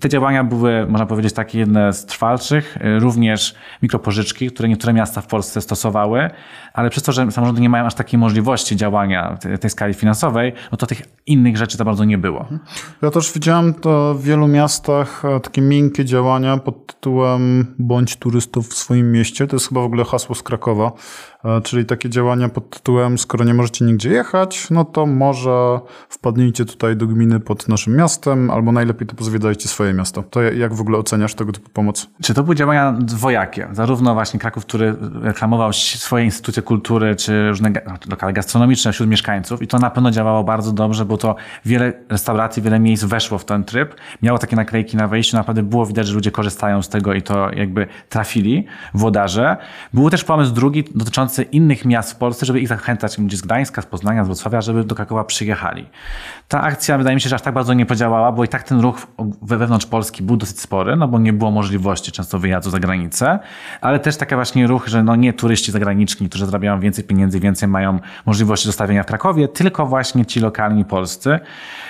Te 0.00 0.08
działania 0.08 0.44
były, 0.44 0.86
można 0.86 1.06
powiedzieć, 1.06 1.32
takie 1.32 1.58
jedne 1.58 1.92
z 1.92 2.06
trwalszych. 2.06 2.78
Również 2.98 3.54
mikropożyczki 3.82 4.46
które 4.56 4.68
niektóre 4.68 4.92
miasta 4.92 5.20
w 5.20 5.26
Polsce 5.26 5.60
stosowały, 5.60 6.30
ale 6.72 6.90
przez 6.90 7.02
to, 7.02 7.12
że 7.12 7.30
samorządy 7.30 7.60
nie 7.60 7.68
mają 7.68 7.84
aż 7.84 7.94
takiej 7.94 8.18
możliwości 8.18 8.76
działania 8.76 9.38
tej, 9.60 9.70
skali 9.70 9.94
finansowej, 9.94 10.52
no 10.72 10.78
to 10.78 10.86
tych 10.86 11.02
innych 11.26 11.56
rzeczy 11.56 11.76
za 11.76 11.84
bardzo 11.84 12.04
nie 12.04 12.18
było. 12.18 12.46
Ja 13.02 13.10
też 13.10 13.32
widziałem 13.32 13.74
to 13.74 14.14
w 14.14 14.22
wielu 14.22 14.48
miastach 14.48 15.24
e, 15.24 15.40
takie 15.40 15.62
miękkie 15.62 16.04
działania 16.04 16.56
pod 16.56 16.86
tytułem 16.86 17.74
bądź 17.78 18.16
turystów 18.16 18.68
w 18.68 18.74
swoim 18.74 19.12
mieście. 19.12 19.46
To 19.46 19.56
jest 19.56 19.68
chyba 19.68 19.80
w 19.80 19.84
ogóle 19.84 20.04
hasło 20.04 20.34
z 20.34 20.42
Krakowa, 20.42 20.92
czyli 21.64 21.84
takie 21.84 22.10
działania 22.10 22.48
pod 22.48 22.70
tytułem 22.70 23.18
skoro 23.18 23.44
nie 23.44 23.54
możecie 23.54 23.84
nigdzie 23.84 24.10
jechać, 24.10 24.70
no 24.70 24.84
to 24.84 25.06
może 25.06 25.80
wpadnijcie 26.08 26.64
tutaj 26.64 26.96
do 26.96 27.06
gminy 27.06 27.40
pod 27.40 27.68
naszym 27.68 27.96
miastem, 27.96 28.50
albo 28.50 28.72
najlepiej 28.72 29.06
to 29.06 29.14
pozwiedzajcie 29.14 29.68
swoje 29.68 29.94
miasto. 29.94 30.22
To 30.22 30.42
jak 30.42 30.74
w 30.74 30.80
ogóle 30.80 30.98
oceniasz 30.98 31.34
tego 31.34 31.52
typu 31.52 31.70
pomoc? 31.70 32.08
Czy 32.22 32.34
to 32.34 32.42
były 32.42 32.56
działania 32.56 32.92
dwojakie? 32.92 33.68
Zarówno 33.72 34.14
właśnie 34.14 34.40
Kraków, 34.40 34.66
który 34.66 34.96
reklamował 35.22 35.72
swoje 35.72 36.24
instytucje 36.24 36.62
kultury, 36.62 37.16
czy 37.16 37.48
różne 37.48 37.72
lokale 38.10 38.32
gastronomiczne 38.32 38.92
wśród 38.92 39.08
mieszkańców 39.08 39.62
i 39.62 39.66
to 39.66 39.78
na 39.78 39.90
pewno 39.90 40.10
działało 40.10 40.44
bardzo 40.44 40.72
dobrze, 40.72 41.04
bo 41.04 41.16
to 41.16 41.34
wiele 41.64 41.92
restauracji, 42.08 42.62
wiele 42.62 42.80
miejsc 42.80 43.04
weszło 43.04 43.38
w 43.38 43.44
ten 43.44 43.64
tryb, 43.64 43.94
miało 44.22 44.38
takie 44.38 44.56
naklejki 44.56 44.96
na 44.96 45.08
wejściu, 45.08 45.36
naprawdę 45.36 45.62
było 45.62 45.86
widać, 45.86 46.06
że 46.06 46.14
ludzie 46.14 46.30
korzystają 46.30 46.82
z 46.82 46.88
tego 46.88 47.14
i 47.14 47.22
to 47.22 47.50
jakby 47.50 47.86
trafili 48.08 48.66
włodarze. 48.94 49.56
Był 49.92 50.10
też 50.10 50.24
pomysł 50.24 50.52
drugi 50.52 50.84
dotyczący 50.94 51.35
innych 51.42 51.84
miast 51.84 52.12
w 52.12 52.16
Polsce, 52.16 52.46
żeby 52.46 52.60
ich 52.60 52.68
zachęcać, 52.68 53.18
ludzie 53.18 53.36
z 53.36 53.40
Gdańska, 53.40 53.82
z 53.82 53.86
Poznania, 53.86 54.24
z 54.24 54.26
Wrocławia, 54.26 54.60
żeby 54.60 54.84
do 54.84 54.94
Krakowa 54.94 55.24
przyjechali. 55.24 55.88
Ta 56.48 56.62
akcja 56.62 56.98
wydaje 56.98 57.14
mi 57.14 57.20
się, 57.20 57.28
że 57.28 57.36
aż 57.36 57.42
tak 57.42 57.54
bardzo 57.54 57.74
nie 57.74 57.86
podziałała, 57.86 58.32
bo 58.32 58.44
i 58.44 58.48
tak 58.48 58.62
ten 58.62 58.80
ruch 58.80 59.06
wewnątrz 59.42 59.86
Polski 59.86 60.22
był 60.22 60.36
dosyć 60.36 60.60
spory, 60.60 60.96
no 60.96 61.08
bo 61.08 61.18
nie 61.18 61.32
było 61.32 61.50
możliwości 61.50 62.12
często 62.12 62.38
wyjazdu 62.38 62.70
za 62.70 62.78
granicę, 62.78 63.38
ale 63.80 63.98
też 63.98 64.16
taki 64.16 64.34
właśnie 64.34 64.66
ruch, 64.66 64.86
że 64.88 65.02
no 65.02 65.16
nie 65.16 65.32
turyści 65.32 65.72
zagraniczni, 65.72 66.28
którzy 66.28 66.46
zarabiają 66.46 66.80
więcej 66.80 67.04
pieniędzy, 67.04 67.40
więcej 67.40 67.68
mają 67.68 67.98
możliwości 68.26 68.66
zostawienia 68.66 69.02
w 69.02 69.06
Krakowie, 69.06 69.48
tylko 69.48 69.86
właśnie 69.86 70.26
ci 70.26 70.40
lokalni 70.40 70.84
polscy. 70.84 71.38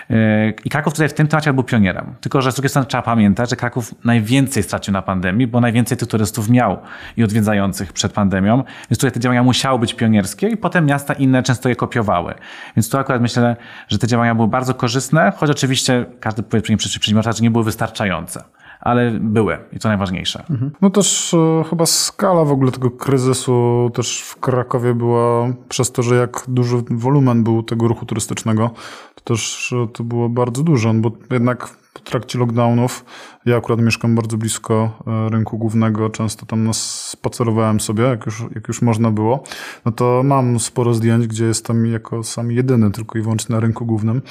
Yy, 0.08 0.16
I 0.64 0.70
Kraków 0.70 0.92
tutaj 0.92 1.08
w 1.08 1.14
tym 1.14 1.28
temacie 1.28 1.52
był 1.52 1.64
pionierem. 1.64 2.14
Tylko, 2.20 2.42
że 2.42 2.52
z 2.52 2.54
drugiej 2.54 2.70
strony 2.70 2.86
trzeba 2.86 3.02
pamiętać, 3.02 3.50
że 3.50 3.56
Kraków 3.56 3.94
najwięcej 4.04 4.62
stracił 4.62 4.92
na 4.92 5.02
pandemii, 5.02 5.46
bo 5.46 5.60
najwięcej 5.60 5.98
tych 5.98 6.08
turystów 6.08 6.48
miał 6.48 6.78
i 7.16 7.24
odwiedzających 7.24 7.92
przed 7.92 8.12
pandemią, 8.12 8.56
więc 8.90 8.98
tutaj 8.98 9.12
te 9.12 9.20
działania 9.26 9.42
musiały 9.42 9.78
być 9.78 9.94
pionierskie 9.94 10.48
i 10.48 10.56
potem 10.56 10.86
miasta 10.86 11.14
inne 11.14 11.42
często 11.42 11.68
je 11.68 11.76
kopiowały. 11.76 12.34
Więc 12.76 12.90
tu 12.90 12.98
akurat 12.98 13.22
myślę, 13.22 13.56
że 13.88 13.98
te 13.98 14.06
działania 14.06 14.34
były 14.34 14.48
bardzo 14.48 14.74
korzystne, 14.74 15.32
choć 15.36 15.50
oczywiście 15.50 16.06
każdy 16.20 16.42
powiedzmy 16.42 16.76
przedsiębiorca, 16.76 17.32
że 17.32 17.42
nie 17.42 17.50
były 17.50 17.64
wystarczające 17.64 18.44
ale 18.80 19.10
były 19.10 19.58
i 19.72 19.78
to 19.78 19.88
najważniejsze. 19.88 20.44
Mhm. 20.50 20.70
No 20.82 20.90
też 20.90 21.34
e, 21.34 21.64
chyba 21.70 21.86
skala 21.86 22.44
w 22.44 22.52
ogóle 22.52 22.72
tego 22.72 22.90
kryzysu 22.90 23.90
też 23.94 24.22
w 24.22 24.36
Krakowie 24.40 24.94
była 24.94 25.48
przez 25.68 25.92
to, 25.92 26.02
że 26.02 26.16
jak 26.16 26.44
duży 26.48 26.76
wolumen 26.90 27.44
był 27.44 27.62
tego 27.62 27.88
ruchu 27.88 28.06
turystycznego, 28.06 28.70
to 29.14 29.20
też 29.20 29.72
e, 29.72 29.88
to 29.92 30.04
było 30.04 30.28
bardzo 30.28 30.62
dużo, 30.62 30.94
bo 30.94 31.10
jednak 31.30 31.68
trakcie 32.06 32.38
lockdownów. 32.38 33.04
Ja 33.46 33.56
akurat 33.56 33.80
mieszkam 33.80 34.14
bardzo 34.14 34.36
blisko 34.36 34.90
e, 35.06 35.30
rynku 35.30 35.58
głównego, 35.58 36.10
często 36.10 36.46
tam 36.46 36.74
spacerowałem 36.74 37.80
sobie, 37.80 38.04
jak 38.04 38.26
już, 38.26 38.44
jak 38.54 38.68
już 38.68 38.82
można 38.82 39.10
było. 39.10 39.42
No 39.84 39.92
to 39.92 40.22
mam 40.24 40.58
sporo 40.58 40.94
zdjęć, 40.94 41.26
gdzie 41.26 41.44
jestem 41.44 41.86
jako 41.86 42.22
sam 42.22 42.52
jedyny, 42.52 42.90
tylko 42.90 43.18
i 43.18 43.22
wyłącznie 43.22 43.54
na 43.54 43.60
rynku 43.60 43.86
głównym, 43.86 44.22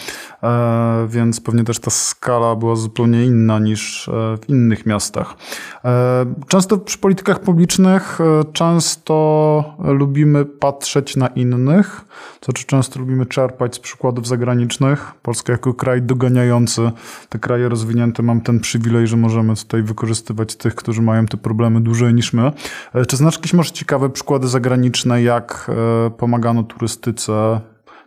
e, 0.44 1.08
więc 1.10 1.41
pewnie 1.41 1.63
też 1.63 1.79
ta 1.79 1.91
skala 1.91 2.55
była 2.55 2.75
zupełnie 2.75 3.25
inna 3.25 3.60
niż 3.60 4.10
e, 4.10 4.12
w 4.41 4.50
innych 4.50 4.86
miastach. 4.86 5.36
Często 6.48 6.77
przy 6.77 6.98
politykach 6.98 7.39
publicznych 7.39 8.20
często 8.53 9.75
lubimy 9.79 10.46
patrzeć 10.46 11.15
na 11.15 11.27
innych, 11.27 12.05
to 12.39 12.46
znaczy 12.46 12.65
często 12.65 13.00
lubimy 13.00 13.25
czerpać 13.25 13.75
z 13.75 13.79
przykładów 13.79 14.27
zagranicznych. 14.27 15.12
Polska 15.22 15.53
jako 15.53 15.74
kraj 15.74 16.01
doganiający 16.01 16.91
te 17.29 17.39
kraje 17.39 17.64
rozwinięte 17.69 18.24
mam 18.24 18.41
ten 18.41 18.60
przywilej, 18.60 19.07
że 19.07 19.17
możemy 19.17 19.55
tutaj 19.55 19.84
wykorzystywać 19.84 20.55
tych, 20.55 20.75
którzy 20.75 21.01
mają 21.01 21.25
te 21.25 21.38
problemy 21.38 21.81
dłużej 21.81 22.13
niż 22.13 22.34
my. 22.34 22.51
E, 22.93 23.05
czy 23.05 23.17
znasz 23.17 23.36
jakieś 23.36 23.53
może 23.53 23.72
ciekawe 23.72 24.10
przykłady 24.10 24.48
zagraniczne, 24.48 25.24
jak 25.24 25.72
e, 26.07 26.10
pomagano 26.10 26.63
turystyce 26.63 27.62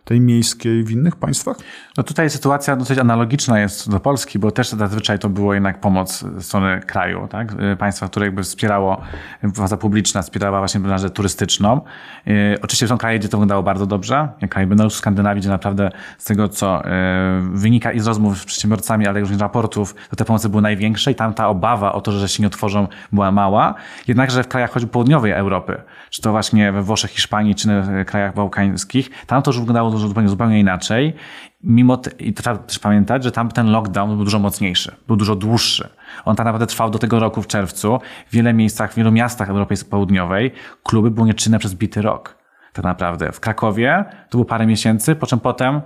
tej 0.09 0.21
miejskiej 0.21 0.83
w 0.83 0.91
innych 0.91 1.15
państwach? 1.15 1.57
No 1.97 2.03
tutaj 2.03 2.29
sytuacja 2.29 2.75
dosyć 2.75 2.99
analogiczna 2.99 3.59
jest 3.59 3.91
do 3.91 3.99
Polski, 3.99 4.39
bo 4.39 4.51
też 4.51 4.69
zazwyczaj 4.69 5.19
to 5.19 5.29
było 5.29 5.53
jednak 5.53 5.81
pomoc 5.81 6.25
strony 6.39 6.79
kraju, 6.79 7.27
tak? 7.27 7.55
Państwa, 7.79 8.07
które 8.07 8.25
jakby 8.25 8.43
wspierało, 8.43 9.01
władza 9.43 9.77
publiczna 9.77 10.21
wspierała 10.21 10.59
właśnie 10.59 10.79
branżę 10.79 11.09
turystyczną. 11.09 11.81
Yy, 12.25 12.57
oczywiście 12.61 12.87
są 12.87 12.97
kraje, 12.97 13.19
gdzie 13.19 13.29
to 13.29 13.37
wyglądało 13.37 13.63
bardzo 13.63 13.85
dobrze, 13.85 14.29
jak 14.41 14.51
kraj 14.51 14.67
Benelux, 14.67 14.95
Skandynawii, 14.95 15.41
gdzie 15.41 15.49
naprawdę 15.49 15.91
z 16.17 16.25
tego, 16.25 16.47
co 16.47 16.83
yy, 16.85 17.57
wynika 17.59 17.91
i 17.91 17.99
z 17.99 18.07
rozmów 18.07 18.37
z 18.37 18.45
przedsiębiorcami, 18.45 19.07
ale 19.07 19.19
również 19.19 19.39
raportów, 19.39 19.95
to 20.09 20.15
te 20.15 20.25
pomocy 20.25 20.49
były 20.49 20.61
największe 20.61 21.11
i 21.11 21.15
tam 21.15 21.33
ta 21.33 21.47
obawa 21.47 21.93
o 21.93 22.01
to, 22.01 22.11
że 22.11 22.29
się 22.29 22.43
nie 22.43 22.47
otworzą 22.47 22.87
była 23.11 23.31
mała. 23.31 23.75
Jednakże 24.07 24.43
w 24.43 24.47
krajach 24.47 24.71
choćby 24.71 24.91
południowej 24.91 25.31
Europy, 25.31 25.81
czy 26.09 26.21
to 26.21 26.31
właśnie 26.31 26.71
we 26.71 26.81
Włoszech, 26.81 27.11
Hiszpanii, 27.11 27.55
czy 27.55 27.81
w 27.81 28.05
krajach 28.05 28.35
bałkańskich, 28.35 29.09
tam 29.27 29.41
to 29.41 29.51
już 29.51 29.59
wyglądało 29.59 29.89
zupełnie, 30.07 30.29
zupełnie 30.29 30.59
inaczej. 30.59 31.13
Mimo, 31.63 31.97
te, 31.97 32.11
i 32.19 32.33
to 32.33 32.43
trzeba 32.43 32.57
też 32.57 32.79
pamiętać, 32.79 33.23
że 33.23 33.31
tam 33.31 33.51
ten 33.51 33.71
lockdown 33.71 34.15
był 34.15 34.23
dużo 34.23 34.39
mocniejszy, 34.39 34.95
był 35.07 35.15
dużo 35.15 35.35
dłuższy. 35.35 35.89
On 36.25 36.35
tak 36.35 36.45
naprawdę 36.45 36.67
trwał 36.67 36.89
do 36.89 36.99
tego 36.99 37.19
roku 37.19 37.41
w 37.41 37.47
czerwcu. 37.47 37.99
W 38.31 38.33
miejscach, 38.53 38.93
w 38.93 38.95
wielu 38.95 39.11
miastach 39.11 39.49
Europy 39.49 39.75
Południowej 39.89 40.51
kluby 40.83 41.11
były 41.11 41.27
nieczynne 41.27 41.59
przez 41.59 41.75
bity 41.75 42.01
rok 42.01 42.38
tak 42.79 42.85
naprawdę. 42.85 43.31
W 43.31 43.39
Krakowie 43.39 44.05
to 44.29 44.37
było 44.37 44.45
parę 44.45 44.65
miesięcy, 44.65 45.15
po 45.15 45.27
czym 45.27 45.39
potem 45.39 45.81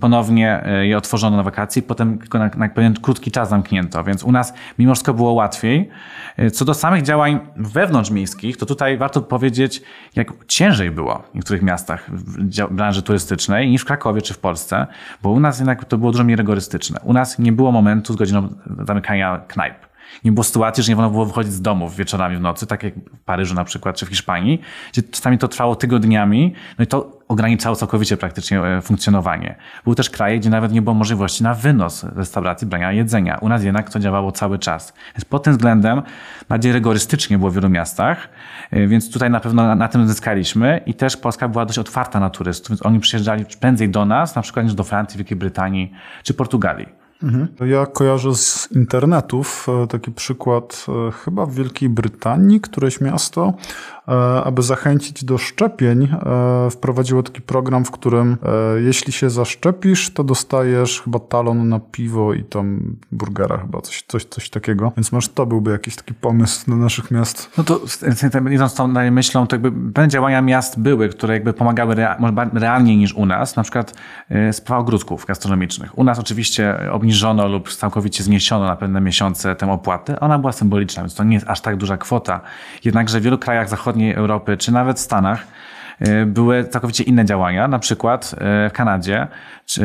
ponownie 0.00 0.62
e, 0.66 0.86
je 0.86 0.98
otworzono 0.98 1.36
na 1.36 1.42
wakacji, 1.42 1.82
potem 1.82 2.18
tylko 2.18 2.38
na, 2.38 2.50
na 2.56 2.68
pewien 2.68 2.94
krótki 2.94 3.30
czas 3.30 3.48
zamknięto, 3.48 4.04
więc 4.04 4.24
u 4.24 4.32
nas 4.32 4.54
mimo 4.78 4.94
wszystko 4.94 5.14
było 5.14 5.32
łatwiej. 5.32 5.90
E, 6.36 6.50
co 6.50 6.64
do 6.64 6.74
samych 6.74 7.02
działań 7.02 7.40
wewnątrzmiejskich, 7.56 8.56
to 8.56 8.66
tutaj 8.66 8.98
warto 8.98 9.22
powiedzieć, 9.22 9.82
jak 10.16 10.32
ciężej 10.46 10.90
było 10.90 11.22
w 11.32 11.34
niektórych 11.34 11.62
miastach 11.62 12.10
w 12.10 12.74
branży 12.74 13.02
turystycznej 13.02 13.70
niż 13.70 13.82
w 13.82 13.84
Krakowie 13.84 14.22
czy 14.22 14.34
w 14.34 14.38
Polsce, 14.38 14.86
bo 15.22 15.30
u 15.30 15.40
nas 15.40 15.58
jednak 15.58 15.84
to 15.84 15.98
było 15.98 16.12
dużo 16.12 16.24
mniej 16.24 16.36
rygorystyczne. 16.36 17.00
U 17.04 17.12
nas 17.12 17.38
nie 17.38 17.52
było 17.52 17.72
momentu 17.72 18.12
z 18.12 18.16
godziną 18.16 18.48
zamykania 18.86 19.40
knajp. 19.48 19.89
Nie 20.24 20.32
było 20.32 20.44
sytuacji, 20.44 20.82
że 20.82 20.92
nie 20.92 20.96
wolno 20.96 21.10
było 21.10 21.26
wychodzić 21.26 21.52
z 21.52 21.62
domów 21.62 21.96
wieczorami 21.96 22.36
w 22.36 22.40
nocy, 22.40 22.66
tak 22.66 22.82
jak 22.82 22.94
w 22.94 23.24
Paryżu 23.24 23.54
na 23.54 23.64
przykład, 23.64 23.96
czy 23.96 24.06
w 24.06 24.08
Hiszpanii, 24.08 24.60
gdzie 24.92 25.02
czasami 25.02 25.38
to 25.38 25.48
trwało 25.48 25.76
tygodniami, 25.76 26.54
no 26.78 26.84
i 26.84 26.86
to 26.86 27.20
ograniczało 27.30 27.76
całkowicie 27.76 28.16
praktycznie 28.16 28.62
e, 28.62 28.82
funkcjonowanie. 28.82 29.56
Były 29.84 29.96
też 29.96 30.10
kraje, 30.10 30.38
gdzie 30.38 30.50
nawet 30.50 30.72
nie 30.72 30.82
było 30.82 30.94
możliwości 30.94 31.42
na 31.42 31.54
wynos 31.54 32.04
restauracji 32.04 32.66
brania 32.66 32.92
jedzenia. 32.92 33.38
U 33.38 33.48
nas 33.48 33.64
jednak 33.64 33.90
to 33.90 33.98
działało 33.98 34.32
cały 34.32 34.58
czas. 34.58 34.92
Więc 35.14 35.24
pod 35.24 35.42
tym 35.42 35.52
względem 35.52 36.02
bardziej 36.48 36.72
rygorystycznie 36.72 37.38
było 37.38 37.50
w 37.50 37.54
wielu 37.54 37.68
miastach, 37.68 38.28
e, 38.70 38.86
więc 38.86 39.12
tutaj 39.12 39.30
na 39.30 39.40
pewno 39.40 39.62
na, 39.62 39.74
na 39.74 39.88
tym 39.88 40.08
zyskaliśmy 40.08 40.80
i 40.86 40.94
też 40.94 41.16
Polska 41.16 41.48
była 41.48 41.66
dość 41.66 41.78
otwarta 41.78 42.20
na 42.20 42.30
turystów, 42.30 42.68
więc 42.68 42.86
oni 42.86 43.00
przyjeżdżali 43.00 43.44
prędzej 43.60 43.88
do 43.88 44.04
nas, 44.04 44.34
na 44.34 44.42
przykład 44.42 44.64
niż 44.64 44.74
do 44.74 44.84
Francji, 44.84 45.18
Wielkiej 45.18 45.36
Brytanii 45.36 45.92
czy 46.22 46.34
Portugalii. 46.34 46.99
Mhm. 47.22 47.48
Ja 47.66 47.86
kojarzę 47.86 48.34
z 48.34 48.68
internetów 48.72 49.66
e, 49.68 49.86
taki 49.86 50.12
przykład 50.12 50.86
e, 51.08 51.12
chyba 51.12 51.46
w 51.46 51.54
Wielkiej 51.54 51.88
Brytanii, 51.88 52.60
któreś 52.60 53.00
miasto 53.00 53.54
aby 54.44 54.62
zachęcić 54.62 55.24
do 55.24 55.38
szczepień, 55.38 56.02
e, 56.02 56.70
wprowadziło 56.70 57.22
taki 57.22 57.40
program, 57.40 57.84
w 57.84 57.90
którym 57.90 58.36
e, 58.76 58.80
jeśli 58.80 59.12
się 59.12 59.30
zaszczepisz, 59.30 60.10
to 60.10 60.24
dostajesz 60.24 61.02
chyba 61.02 61.18
talon 61.18 61.68
na 61.68 61.80
piwo 61.80 62.34
i 62.34 62.44
tam 62.44 62.96
burgera 63.12 63.58
chyba, 63.58 63.80
coś, 63.80 64.04
coś, 64.08 64.24
coś 64.24 64.50
takiego. 64.50 64.92
Więc 64.96 65.12
może 65.12 65.28
to 65.28 65.46
byłby 65.46 65.70
jakiś 65.70 65.96
taki 65.96 66.14
pomysł 66.14 66.66
dla 66.66 66.76
naszych 66.76 67.10
miast. 67.10 67.50
No 67.58 67.64
to 67.64 67.80
idąc 68.50 68.74
tą 68.74 68.88
myślą, 68.88 69.46
to 69.46 69.56
jakby 69.56 69.72
pewne 69.72 70.08
działania 70.08 70.42
miast 70.42 70.80
były, 70.80 71.08
które 71.08 71.34
jakby 71.34 71.52
pomagały 71.52 71.94
rea 71.94 72.18
realniej 72.52 72.96
niż 72.96 73.14
u 73.14 73.26
nas, 73.26 73.56
na 73.56 73.62
przykład 73.62 73.94
sprawa 74.52 74.80
ogródków 74.80 75.26
gastronomicznych. 75.26 75.98
U 75.98 76.04
nas 76.04 76.18
oczywiście 76.18 76.78
obniżono 76.92 77.48
lub 77.48 77.72
całkowicie 77.72 78.24
zniesiono 78.24 78.66
na 78.66 78.76
pewne 78.76 79.00
miesiące 79.00 79.56
tę 79.56 79.72
opłatę. 79.72 80.20
Ona 80.20 80.38
była 80.38 80.52
symboliczna, 80.52 81.02
więc 81.02 81.14
to 81.14 81.24
nie 81.24 81.34
jest 81.34 81.48
aż 81.48 81.60
tak 81.60 81.76
duża 81.76 81.96
kwota. 81.96 82.40
Jednakże 82.84 83.20
w 83.20 83.22
wielu 83.22 83.38
krajach 83.38 83.68
zachodnich 83.68 83.99
zachodniej 84.00 84.14
Europy, 84.14 84.56
czy 84.56 84.72
nawet 84.72 85.00
Stanach, 85.00 85.46
były 86.26 86.64
całkowicie 86.64 87.04
inne 87.04 87.24
działania. 87.24 87.68
Na 87.68 87.78
przykład 87.78 88.34
y, 88.66 88.70
w 88.70 88.72
Kanadzie 88.72 89.26
czy, 89.66 89.84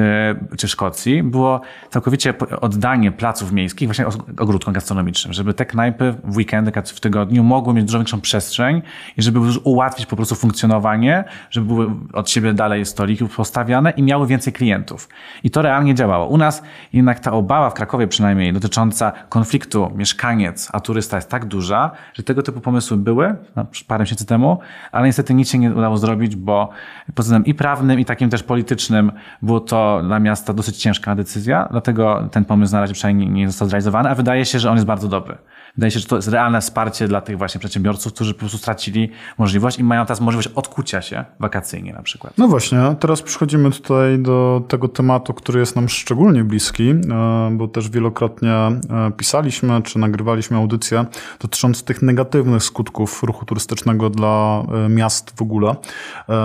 czy 0.57 0.67
Szkocji 0.67 1.23
było 1.23 1.61
całkowicie 1.89 2.33
oddanie 2.61 3.11
placów 3.11 3.51
miejskich 3.51 3.87
właśnie 3.87 4.05
ogródkom 4.39 4.73
gastronomicznym, 4.73 5.33
żeby 5.33 5.53
te 5.53 5.65
knajpy 5.65 6.15
w 6.23 6.37
weekendy, 6.37 6.71
w 6.85 6.99
tygodniu 6.99 7.43
mogły 7.43 7.73
mieć 7.73 7.85
dużo 7.85 7.97
większą 7.97 8.21
przestrzeń 8.21 8.81
i 9.17 9.21
żeby 9.21 9.39
ułatwić 9.63 10.05
po 10.05 10.15
prostu 10.15 10.35
funkcjonowanie, 10.35 11.23
żeby 11.49 11.67
były 11.67 11.91
od 12.13 12.29
siebie 12.29 12.53
dalej 12.53 12.85
stoliki 12.85 13.25
postawiane 13.25 13.91
i 13.91 14.03
miały 14.03 14.27
więcej 14.27 14.53
klientów. 14.53 15.09
I 15.43 15.51
to 15.51 15.61
realnie 15.61 15.95
działało. 15.95 16.27
U 16.27 16.37
nas 16.37 16.63
jednak 16.93 17.19
ta 17.19 17.31
obawa 17.31 17.69
w 17.69 17.73
Krakowie 17.73 18.07
przynajmniej 18.07 18.53
dotycząca 18.53 19.11
konfliktu 19.29 19.91
mieszkaniec 19.95 20.69
a 20.73 20.79
turysta 20.79 21.17
jest 21.17 21.29
tak 21.29 21.45
duża, 21.45 21.91
że 22.13 22.23
tego 22.23 22.43
typu 22.43 22.61
pomysły 22.61 22.97
były 22.97 23.35
no, 23.55 23.65
parę 23.87 24.01
miesięcy 24.01 24.25
temu, 24.25 24.59
ale 24.91 25.07
niestety 25.07 25.33
nic 25.33 25.49
się 25.49 25.57
nie 25.57 25.73
udało 25.73 25.97
zrobić, 26.05 26.35
bo 26.35 26.69
pod 27.15 27.25
względem 27.25 27.45
i 27.45 27.53
prawnym, 27.53 27.99
i 27.99 28.05
takim 28.05 28.29
też 28.29 28.43
politycznym 28.43 29.11
było 29.41 29.59
to 29.59 30.01
dla 30.03 30.19
miasta 30.19 30.53
dosyć 30.53 30.77
ciężka 30.77 31.15
decyzja, 31.15 31.67
dlatego 31.71 32.29
ten 32.31 32.45
pomysł 32.45 32.73
na 32.73 32.79
razie 32.79 32.93
przynajmniej 32.93 33.29
nie 33.29 33.47
został 33.47 33.67
zrealizowany, 33.67 34.09
a 34.09 34.15
wydaje 34.15 34.45
się, 34.45 34.59
że 34.59 34.69
on 34.69 34.75
jest 34.75 34.87
bardzo 34.87 35.07
dobry. 35.07 35.37
Wydaje 35.77 35.91
się, 35.91 35.99
że 35.99 36.05
to 36.05 36.15
jest 36.15 36.27
realne 36.27 36.61
wsparcie 36.61 37.07
dla 37.07 37.21
tych 37.21 37.37
właśnie 37.37 37.59
przedsiębiorców, 37.59 38.13
którzy 38.13 38.33
po 38.33 38.39
prostu 38.39 38.57
stracili 38.57 39.09
możliwość 39.37 39.79
i 39.79 39.83
mają 39.83 40.05
teraz 40.05 40.21
możliwość 40.21 40.47
odkucia 40.55 41.01
się 41.01 41.25
wakacyjnie 41.39 41.93
na 41.93 42.01
przykład. 42.01 42.33
No 42.37 42.47
właśnie, 42.47 42.79
teraz 42.99 43.21
przechodzimy 43.21 43.71
tutaj 43.71 44.19
do 44.19 44.61
tego 44.67 44.87
tematu, 44.87 45.33
który 45.33 45.59
jest 45.59 45.75
nam 45.75 45.89
szczególnie 45.89 46.43
bliski, 46.43 46.89
e, 46.89 47.49
bo 47.51 47.67
też 47.67 47.89
wielokrotnie 47.89 48.51
e, 48.51 48.79
pisaliśmy 49.17 49.81
czy 49.81 49.99
nagrywaliśmy 49.99 50.57
audycje 50.57 51.05
dotyczące 51.39 51.83
tych 51.83 52.01
negatywnych 52.01 52.63
skutków 52.63 53.23
ruchu 53.23 53.45
turystycznego 53.45 54.09
dla 54.09 54.63
e, 54.85 54.89
miast 54.89 55.33
w 55.37 55.41
ogóle. 55.41 55.75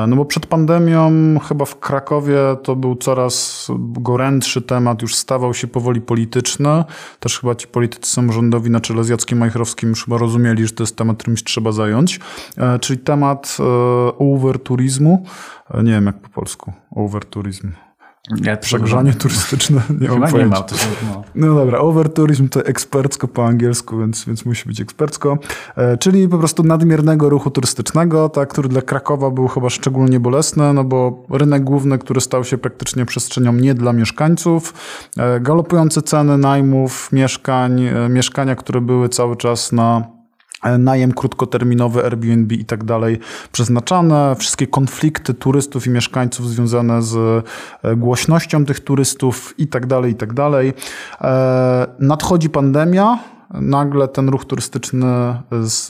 No 0.09 0.17
bo 0.17 0.25
przed 0.25 0.47
pandemią 0.47 1.11
chyba 1.49 1.65
w 1.65 1.79
Krakowie 1.79 2.39
to 2.63 2.77
był 2.77 2.97
coraz 2.97 3.67
gorętszy 3.79 4.63
temat, 4.63 5.03
już 5.03 5.15
stawał 5.15 5.55
się 5.55 5.67
powoli 5.67 6.01
polityczny. 6.01 6.85
Też 7.21 7.41
chyba 7.41 7.55
ci 7.55 7.67
politycy 7.67 8.11
samorządowi 8.11 8.71
na 8.71 8.81
czele 8.81 9.05
z 9.05 9.09
Jackiem 9.21 9.39
Majchrowskim 9.39 9.89
już 9.89 10.05
chyba 10.05 10.19
rozumieli, 10.19 10.67
że 10.67 10.73
to 10.73 10.83
jest 10.83 10.97
temat, 10.97 11.17
którym 11.19 11.37
się 11.37 11.45
trzeba 11.45 11.73
zająć, 11.73 12.21
e, 12.57 12.79
czyli 12.79 12.99
temat 12.99 13.57
e, 13.61 13.63
overturizmu. 14.19 15.25
E, 15.71 15.83
nie 15.83 15.93
wiem 15.93 16.07
jak 16.07 16.19
po 16.19 16.29
polsku. 16.29 16.73
Overturizm. 16.91 17.73
Ja 18.45 18.57
Przegrzanie 18.57 19.13
turystyczne. 19.13 19.83
Nie 20.01 20.09
Chyba 20.09 20.21
mam 20.21 20.39
nie 20.39 20.47
ma. 20.47 20.63
To 20.63 20.77
no. 21.09 21.25
no 21.35 21.55
dobra, 21.55 21.79
overturizm 21.79 22.49
to 22.49 22.65
ekspercko 22.65 23.29
po 23.29 23.47
angielsku, 23.47 23.99
więc, 23.99 24.25
więc 24.25 24.45
musi 24.45 24.69
być 24.69 24.81
ekspercko. 24.81 25.39
E, 25.77 25.97
czyli 25.97 26.29
po 26.29 26.39
prostu 26.39 26.63
nadmiernego 26.63 27.29
ruchu 27.29 27.51
turystycznego, 27.51 28.29
tak, 28.29 28.49
który 28.49 28.69
dla 28.69 28.83
Krakowa 28.83 29.31
był 29.31 29.49
chyba 29.49 29.71
szczególnie 29.71 30.21
bolesny, 30.21 30.73
no 30.73 30.85
bo 30.85 31.25
rynek 31.31 31.65
główny, 31.65 31.99
który 31.99 32.21
stał 32.21 32.45
się 32.45 32.59
praktycznie 32.59 33.07
przestrzenią 33.07 33.53
nie 33.53 33.75
dla 33.75 33.93
mieszkańców, 33.93 34.75
e, 35.17 35.41
galopujące 35.41 36.03
ceny 36.03 36.39
najmów, 36.39 37.13
mieszkań, 37.13 37.83
e, 37.83 38.09
mieszkania, 38.09 38.57
które 38.57 38.81
były 38.81 39.09
cały 39.09 39.37
czas 39.37 39.73
na 39.73 40.20
najem 40.79 41.13
krótkoterminowy, 41.13 42.05
Airbnb 42.05 42.55
i 42.55 42.65
tak 42.65 42.85
dalej 42.85 43.19
przeznaczane, 43.53 44.37
wszystkie 44.39 44.67
konflikty 44.67 45.35
turystów 45.35 45.87
i 45.87 45.91
mieszkańców 45.91 46.49
związane 46.49 47.03
z 47.03 47.17
e, 47.83 47.97
głośnością 47.97 48.65
tych 48.65 48.81
turystów 48.81 49.55
i 49.59 49.67
tak 49.67 49.87
dalej, 49.87 50.13
i 50.13 50.15
tak 50.15 50.33
dalej. 50.33 50.73
E, 51.21 51.87
nadchodzi 51.99 52.51
pandemia, 52.51 53.19
nagle 53.55 54.09
ten 54.09 54.29
ruch 54.29 54.45
turystyczny 54.45 55.07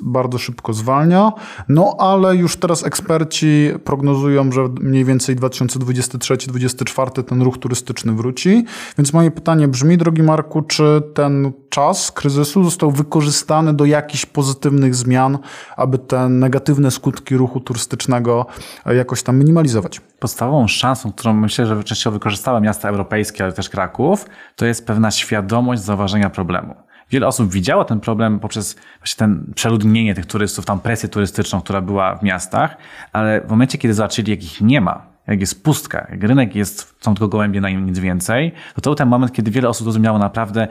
bardzo 0.02 0.38
szybko 0.38 0.72
zwalnia. 0.72 1.32
No 1.68 1.96
ale 1.98 2.36
już 2.36 2.56
teraz 2.56 2.86
eksperci 2.86 3.70
prognozują, 3.84 4.52
że 4.52 4.68
mniej 4.80 5.04
więcej 5.04 5.36
2023-2024 5.36 7.22
ten 7.24 7.42
ruch 7.42 7.58
turystyczny 7.58 8.12
wróci. 8.12 8.64
Więc 8.98 9.12
moje 9.12 9.30
pytanie 9.30 9.68
brzmi, 9.68 9.98
drogi 9.98 10.22
Marku, 10.22 10.62
czy 10.62 11.02
ten 11.14 11.52
czas 11.68 12.12
kryzysu 12.12 12.64
został 12.64 12.90
wykorzystany 12.90 13.74
do 13.74 13.84
jakichś 13.84 14.26
pozytywnych 14.26 14.94
zmian, 14.94 15.38
aby 15.76 15.98
te 15.98 16.28
negatywne 16.28 16.90
skutki 16.90 17.36
ruchu 17.36 17.60
turystycznego 17.60 18.46
jakoś 18.86 19.22
tam 19.22 19.38
minimalizować? 19.38 20.00
Podstawową 20.00 20.68
szansą, 20.68 21.12
którą 21.12 21.34
myślę, 21.34 21.66
że 21.66 21.84
częściowo 21.84 22.14
wykorzystały 22.14 22.60
miasta 22.60 22.88
europejskie, 22.88 23.44
ale 23.44 23.52
też 23.52 23.68
Kraków, 23.68 24.26
to 24.56 24.66
jest 24.66 24.86
pewna 24.86 25.10
świadomość 25.10 25.82
zauważenia 25.82 26.30
problemu. 26.30 26.74
Wiele 27.10 27.26
osób 27.26 27.52
widziało 27.52 27.84
ten 27.84 28.00
problem 28.00 28.40
poprzez 28.40 28.76
właśnie 28.98 29.18
ten 29.18 29.52
przeludnienie 29.54 30.14
tych 30.14 30.26
turystów, 30.26 30.64
tą 30.66 30.80
presję 30.80 31.08
turystyczną, 31.08 31.60
która 31.60 31.80
była 31.80 32.16
w 32.16 32.22
miastach, 32.22 32.76
ale 33.12 33.40
w 33.40 33.50
momencie, 33.50 33.78
kiedy 33.78 33.94
zobaczyli, 33.94 34.30
jak 34.30 34.42
ich 34.42 34.60
nie 34.60 34.80
ma, 34.80 35.06
jak 35.26 35.40
jest 35.40 35.64
pustka, 35.64 36.06
jak 36.10 36.22
rynek 36.22 36.54
jest, 36.54 36.94
są 37.00 37.14
tylko 37.14 37.28
gołębie 37.28 37.60
na 37.60 37.70
nim 37.70 37.86
nic 37.86 37.98
więcej, 37.98 38.52
to 38.74 38.80
to 38.80 38.90
był 38.90 38.94
ten 38.94 39.08
moment, 39.08 39.32
kiedy 39.32 39.50
wiele 39.50 39.68
osób 39.68 39.84
zrozumiało 39.84 40.18
naprawdę, 40.18 40.68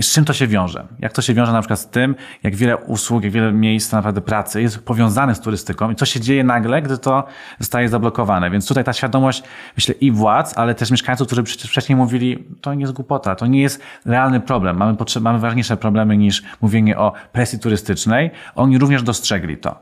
z 0.00 0.12
czym 0.12 0.24
to 0.24 0.32
się 0.32 0.46
wiąże. 0.46 0.86
Jak 0.98 1.12
to 1.12 1.22
się 1.22 1.34
wiąże 1.34 1.52
na 1.52 1.60
przykład 1.60 1.80
z 1.80 1.88
tym, 1.88 2.14
jak 2.42 2.56
wiele 2.56 2.76
usług, 2.76 3.24
jak 3.24 3.32
wiele 3.32 3.52
miejsc 3.52 3.92
naprawdę 3.92 4.20
pracy 4.20 4.62
jest 4.62 4.84
powiązanych 4.84 5.36
z 5.36 5.40
turystyką 5.40 5.90
i 5.90 5.94
co 5.94 6.06
się 6.06 6.20
dzieje 6.20 6.44
nagle, 6.44 6.82
gdy 6.82 6.98
to 6.98 7.24
zostaje 7.58 7.88
zablokowane. 7.88 8.50
Więc 8.50 8.68
tutaj 8.68 8.84
ta 8.84 8.92
świadomość, 8.92 9.42
myślę, 9.76 9.94
i 9.94 10.10
władz, 10.12 10.58
ale 10.58 10.74
też 10.74 10.90
mieszkańców, 10.90 11.26
którzy 11.26 11.42
wcześniej 11.42 11.96
mówili, 11.96 12.44
to 12.60 12.74
nie 12.74 12.80
jest 12.80 12.92
głupota, 12.92 13.34
to 13.34 13.46
nie 13.46 13.62
jest 13.62 13.82
realny 14.06 14.40
problem. 14.40 14.76
Mamy, 14.76 14.96
mamy 15.20 15.38
ważniejsze 15.38 15.76
problemy 15.76 16.16
niż 16.16 16.42
mówienie 16.60 16.98
o 16.98 17.12
presji 17.32 17.58
turystycznej. 17.58 18.30
Oni 18.54 18.78
również 18.78 19.02
dostrzegli 19.02 19.56
to. 19.56 19.80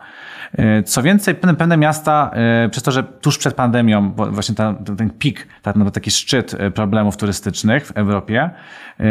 E, 0.52 0.82
co 0.82 1.02
więcej, 1.02 1.34
pewne 1.34 1.76
miasta, 1.76 2.30
e, 2.32 2.68
przez 2.68 2.82
to, 2.82 2.92
że 2.92 3.02
tuż 3.02 3.38
przed 3.38 3.54
pandemią, 3.54 4.12
właśnie 4.12 4.54
ten, 4.54 4.76
ten 4.76 5.10
pik, 5.10 5.46
ten, 5.62 5.90
taki 5.90 6.10
szczyt 6.10 6.54
e, 6.54 6.70
problemów 6.70 7.16
turystycznych 7.16 7.86
w 7.86 7.90
Europie, 7.90 8.50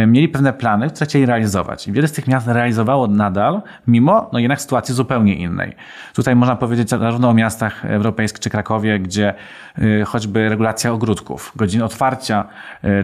mieli 0.08 0.30
pewne 0.30 0.54
plany, 0.54 0.75
które 0.90 1.06
chcieli 1.06 1.26
realizować. 1.26 1.88
I 1.88 1.92
wiele 1.92 2.08
z 2.08 2.12
tych 2.12 2.28
miast 2.28 2.48
realizowało 2.48 3.08
nadal, 3.08 3.62
mimo 3.88 4.30
no 4.34 4.40
jednak 4.40 4.62
sytuacji 4.62 4.96
zupełnie 4.96 5.36
innej. 5.36 5.76
Tutaj 6.14 6.36
można 6.36 6.56
powiedzieć 6.56 6.90
zarówno 6.90 7.30
o 7.30 7.34
miastach 7.34 7.86
europejskich 7.86 8.40
czy 8.40 8.50
Krakowie, 8.50 9.00
gdzie 9.00 9.34
choćby 10.06 10.50
regulacja 10.50 10.92
ogródków, 10.92 11.52
godzin 11.56 11.82
otwarcia, 11.82 12.48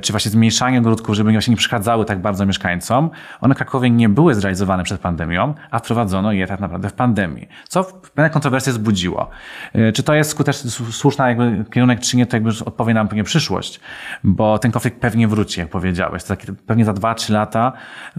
czy 0.01 0.13
właśnie 0.13 0.31
zmniejszanie 0.31 0.79
ogródków, 0.79 1.15
żeby 1.15 1.33
nie 1.33 1.39
przeszkadzały 1.55 2.05
tak 2.05 2.19
bardzo 2.21 2.45
mieszkańcom, 2.45 3.09
one 3.41 3.53
w 3.53 3.57
Krakowie 3.57 3.89
nie 3.89 4.09
były 4.09 4.35
zrealizowane 4.35 4.83
przed 4.83 5.01
pandemią, 5.01 5.53
a 5.71 5.79
wprowadzono 5.79 6.31
je 6.31 6.47
tak 6.47 6.59
naprawdę 6.59 6.89
w 6.89 6.93
pandemii. 6.93 7.47
Co 7.67 7.83
pewne 7.83 8.29
kontrowersje 8.29 8.73
wzbudziło. 8.73 9.29
E, 9.73 9.91
czy 9.91 10.03
to 10.03 10.13
jest 10.13 10.31
skuteczny, 10.31 10.71
słuszny 10.71 11.27
jakby 11.27 11.65
kierunek, 11.73 11.99
czy 11.99 12.17
nie, 12.17 12.25
to 12.25 12.35
jakby 12.35 12.51
odpowie 12.65 12.93
nam 12.93 13.07
pewnie 13.07 13.23
przyszłość, 13.23 13.79
bo 14.23 14.59
ten 14.59 14.71
konflikt 14.71 14.99
pewnie 14.99 15.27
wróci, 15.27 15.59
jak 15.59 15.69
powiedziałeś. 15.69 16.23
To 16.23 16.35
pewnie 16.65 16.85
za 16.85 16.93
2-3 16.93 17.31
lata 17.33 17.60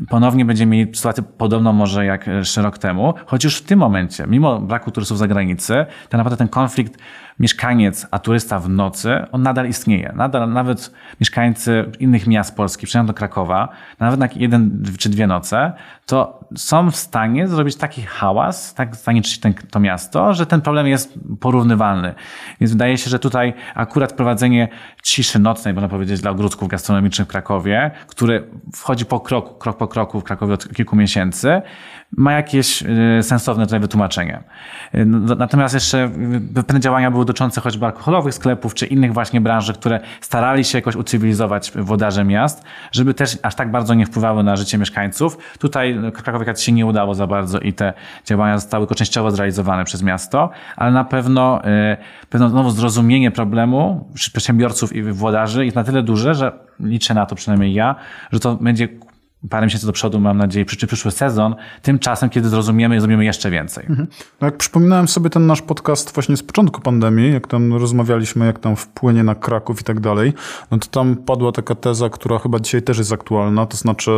ponownie 0.08 0.44
będziemy 0.44 0.76
mieli 0.76 0.96
sytuację 0.96 1.22
podobną 1.38 1.72
może 1.72 2.04
jak 2.04 2.26
jeszcze 2.26 2.62
rok 2.62 2.78
temu, 2.78 3.14
choć 3.26 3.44
już 3.44 3.56
w 3.56 3.62
tym 3.62 3.78
momencie, 3.78 4.24
mimo 4.26 4.60
braku 4.60 4.90
turystów 4.90 5.16
z 5.16 5.20
zagranicy, 5.20 5.86
to 6.08 6.16
naprawdę 6.16 6.36
ten 6.36 6.48
konflikt 6.48 6.98
mieszkaniec, 7.40 8.06
a 8.10 8.18
turysta 8.18 8.58
w 8.58 8.68
nocy, 8.68 9.24
on 9.32 9.42
nadal 9.42 9.68
istnieje. 9.68 10.12
Nadal 10.16 10.52
nawet 10.52 10.92
mieszkańcy 11.20 11.90
innych 11.98 12.26
miast 12.26 12.56
polskich, 12.56 12.88
przynajmniej 12.88 13.14
do 13.14 13.14
Krakowa, 13.14 13.68
nawet 13.98 14.20
na 14.20 14.28
jeden 14.36 14.84
czy 14.98 15.08
dwie 15.08 15.26
noce, 15.26 15.72
to 16.06 16.40
są 16.56 16.90
w 16.90 16.96
stanie 16.96 17.48
zrobić 17.48 17.76
taki 17.76 18.02
hałas, 18.02 18.74
tak 18.74 18.96
zaniczyć 18.96 19.40
ten, 19.40 19.54
to 19.54 19.80
miasto, 19.80 20.34
że 20.34 20.46
ten 20.46 20.60
problem 20.60 20.86
jest 20.86 21.18
porównywalny. 21.40 22.14
Więc 22.60 22.72
wydaje 22.72 22.98
się, 22.98 23.10
że 23.10 23.18
tutaj 23.18 23.54
akurat 23.74 24.12
prowadzenie 24.12 24.68
ciszy 25.02 25.38
nocnej, 25.38 25.74
można 25.74 25.88
powiedzieć, 25.88 26.20
dla 26.20 26.30
ogródków 26.30 26.68
gastronomicznych 26.68 27.28
w 27.28 27.30
Krakowie, 27.30 27.90
który 28.06 28.44
wchodzi 28.74 29.06
po 29.06 29.20
kroku, 29.20 29.54
krok 29.54 29.76
po 29.76 29.88
kroku 29.88 30.20
w 30.20 30.24
Krakowie 30.24 30.54
od 30.54 30.74
kilku 30.74 30.96
miesięcy, 30.96 31.62
ma 32.16 32.32
jakieś 32.32 32.82
y, 32.82 33.22
sensowne 33.22 33.64
tutaj 33.64 33.80
wytłumaczenie. 33.80 34.42
Y, 34.94 35.06
no, 35.06 35.34
natomiast 35.34 35.74
jeszcze 35.74 36.10
y, 36.58 36.62
pewne 36.62 36.80
działania 36.80 37.10
były 37.10 37.24
dotyczące 37.24 37.60
choćby 37.60 37.86
alkoholowych 37.86 38.34
sklepów, 38.34 38.74
czy 38.74 38.86
innych 38.86 39.12
właśnie 39.12 39.40
branży, 39.40 39.74
które 39.74 40.00
starali 40.20 40.64
się 40.64 40.78
jakoś 40.78 40.96
ucywilizować 40.96 41.72
włodarze 41.76 42.24
miast, 42.24 42.64
żeby 42.92 43.14
też 43.14 43.38
aż 43.42 43.54
tak 43.54 43.70
bardzo 43.70 43.94
nie 43.94 44.06
wpływały 44.06 44.42
na 44.42 44.56
życie 44.56 44.78
mieszkańców. 44.78 45.38
Tutaj 45.58 46.00
Krakowi 46.12 46.44
się 46.56 46.72
nie 46.72 46.86
udało 46.86 47.14
za 47.14 47.26
bardzo 47.26 47.58
i 47.58 47.72
te 47.72 47.92
działania 48.24 48.58
zostały 48.58 48.86
tylko 48.86 48.94
częściowo 48.94 49.30
zrealizowane 49.30 49.84
przez 49.84 50.02
miasto, 50.02 50.50
ale 50.76 50.92
na 50.92 51.04
pewno 51.04 51.62
pewne 52.30 52.50
znowu 52.50 52.70
zrozumienie 52.70 53.30
problemu 53.30 54.08
przedsiębiorców 54.14 54.92
i 54.92 55.02
włodarzy 55.02 55.64
jest 55.64 55.76
na 55.76 55.84
tyle 55.84 56.02
duże, 56.02 56.34
że 56.34 56.52
liczę 56.80 57.14
na 57.14 57.26
to 57.26 57.34
przynajmniej 57.34 57.74
ja, 57.74 57.94
że 58.32 58.40
to 58.40 58.54
będzie 58.54 58.88
parę 59.50 59.66
miesięcy 59.66 59.86
do 59.86 59.92
przodu, 59.92 60.20
mam 60.20 60.38
nadzieję, 60.38 60.64
przy, 60.64 60.86
przyszły 60.86 61.10
sezon, 61.10 61.54
tymczasem, 61.82 62.30
kiedy 62.30 62.48
zrozumiemy 62.48 63.00
zrobimy 63.00 63.24
jeszcze 63.24 63.50
więcej. 63.50 63.86
Mhm. 63.88 64.08
No 64.40 64.46
jak 64.46 64.56
przypominałem 64.56 65.08
sobie 65.08 65.30
ten 65.30 65.46
nasz 65.46 65.62
podcast 65.62 66.14
właśnie 66.14 66.36
z 66.36 66.42
początku 66.42 66.80
pandemii, 66.80 67.32
jak 67.32 67.46
tam 67.46 67.74
rozmawialiśmy, 67.74 68.46
jak 68.46 68.58
tam 68.58 68.76
wpłynie 68.76 69.24
na 69.24 69.34
Kraków 69.34 69.80
i 69.80 69.84
tak 69.84 70.00
dalej, 70.00 70.32
no 70.70 70.78
to 70.78 70.86
tam 70.86 71.16
padła 71.16 71.52
taka 71.52 71.74
teza, 71.74 72.08
która 72.08 72.38
chyba 72.38 72.60
dzisiaj 72.60 72.82
też 72.82 72.98
jest 72.98 73.12
aktualna, 73.12 73.66
to 73.66 73.76
znaczy, 73.76 74.10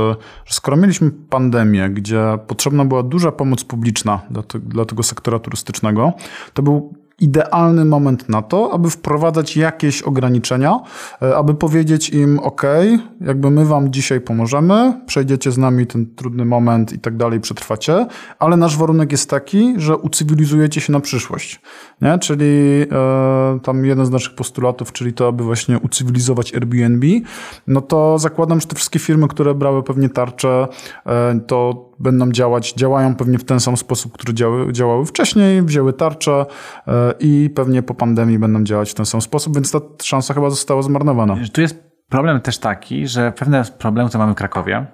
że 0.45 0.55
skoro 0.55 0.77
mieliśmy 0.77 1.11
pandemię, 1.11 1.91
gdzie 1.91 2.39
potrzebna 2.47 2.85
była 2.85 3.03
duża 3.03 3.33
pomoc 3.33 3.65
publiczna 3.65 4.21
dla, 4.31 4.43
te, 4.43 4.59
dla 4.59 4.85
tego 4.85 5.03
sektora 5.03 5.39
turystycznego, 5.39 6.13
to 6.55 6.63
był 6.63 7.04
idealny 7.21 7.85
moment 7.85 8.29
na 8.29 8.43
to, 8.43 8.73
aby 8.73 8.91
wprowadzać 8.91 9.57
jakieś 9.57 10.03
ograniczenia, 10.03 10.81
e, 11.23 11.37
aby 11.37 11.55
powiedzieć 11.55 12.11
im, 12.11 12.39
ok, 12.39 12.63
jakby 13.21 13.51
my 13.51 13.65
wam 13.65 13.93
dzisiaj 13.93 14.21
pomożemy, 14.21 15.01
przejdziecie 15.07 15.53
z 15.53 15.59
nami 15.59 15.87
ten 15.87 16.07
trudny 16.15 16.45
moment 16.45 16.93
i 16.93 16.99
tak 16.99 17.17
dalej, 17.17 17.41
przetrwacie, 17.41 18.07
ale 18.39 18.57
nasz 18.57 18.77
warunek 18.77 19.13
jest 19.13 19.31
taki, 19.31 19.75
że 19.77 19.97
ucywilizujecie 19.97 20.81
się 20.81 20.93
na 20.93 21.01
przyszłość. 21.01 21.61
Nie? 22.03 22.19
Czyli 22.19 22.87
e, 22.93 23.59
tam 23.63 23.85
jeden 23.85 24.07
z 24.07 24.11
naszych 24.11 24.35
postulatów, 24.35 24.93
czyli 24.93 25.13
to, 25.13 25.29
aby 25.29 25.45
właśnie 25.45 25.79
ucywilizować 25.79 26.55
Airbnb, 26.55 27.07
no 27.67 27.81
to 27.81 28.19
zakładam, 28.19 28.61
że 28.61 28.67
te 28.67 28.77
wszystkie 28.77 28.99
firmy, 28.99 29.29
które 29.29 29.55
brały 29.55 29.83
pewnie 29.83 30.09
tarcze, 30.09 30.69
e, 31.07 31.41
to 31.47 31.91
będą 31.99 32.33
działać, 32.33 32.73
działają 32.73 33.17
pewnie 33.17 33.39
w 33.39 33.45
ten 33.45 33.61
sam 33.61 33.77
sposób, 33.77 34.13
który 34.13 34.35
działy, 34.35 34.73
działały 34.73 35.07
wcześniej, 35.07 35.63
wzięły 35.63 35.93
tarcze 35.93 36.47
e, 36.89 37.04
i 37.21 37.51
pewnie 37.55 37.83
po 37.83 37.95
pandemii 37.95 38.39
będą 38.39 38.65
działać 38.65 38.91
w 38.91 38.95
ten 38.95 39.07
sam 39.07 39.21
sposób, 39.21 39.55
więc 39.55 39.71
ta 39.71 39.81
szansa 40.03 40.35
chyba 40.35 40.51
została 40.51 40.83
zmarnowana. 40.83 41.37
Tu 41.53 41.61
jest 41.61 41.85
problem 42.09 42.41
też 42.41 42.59
taki, 42.59 43.09
że 43.09 43.33
pewne 43.33 43.65
problemy, 43.79 44.09
które 44.09 44.19
mamy 44.25 44.33
w 44.33 44.37
Krakowie, 44.37 44.87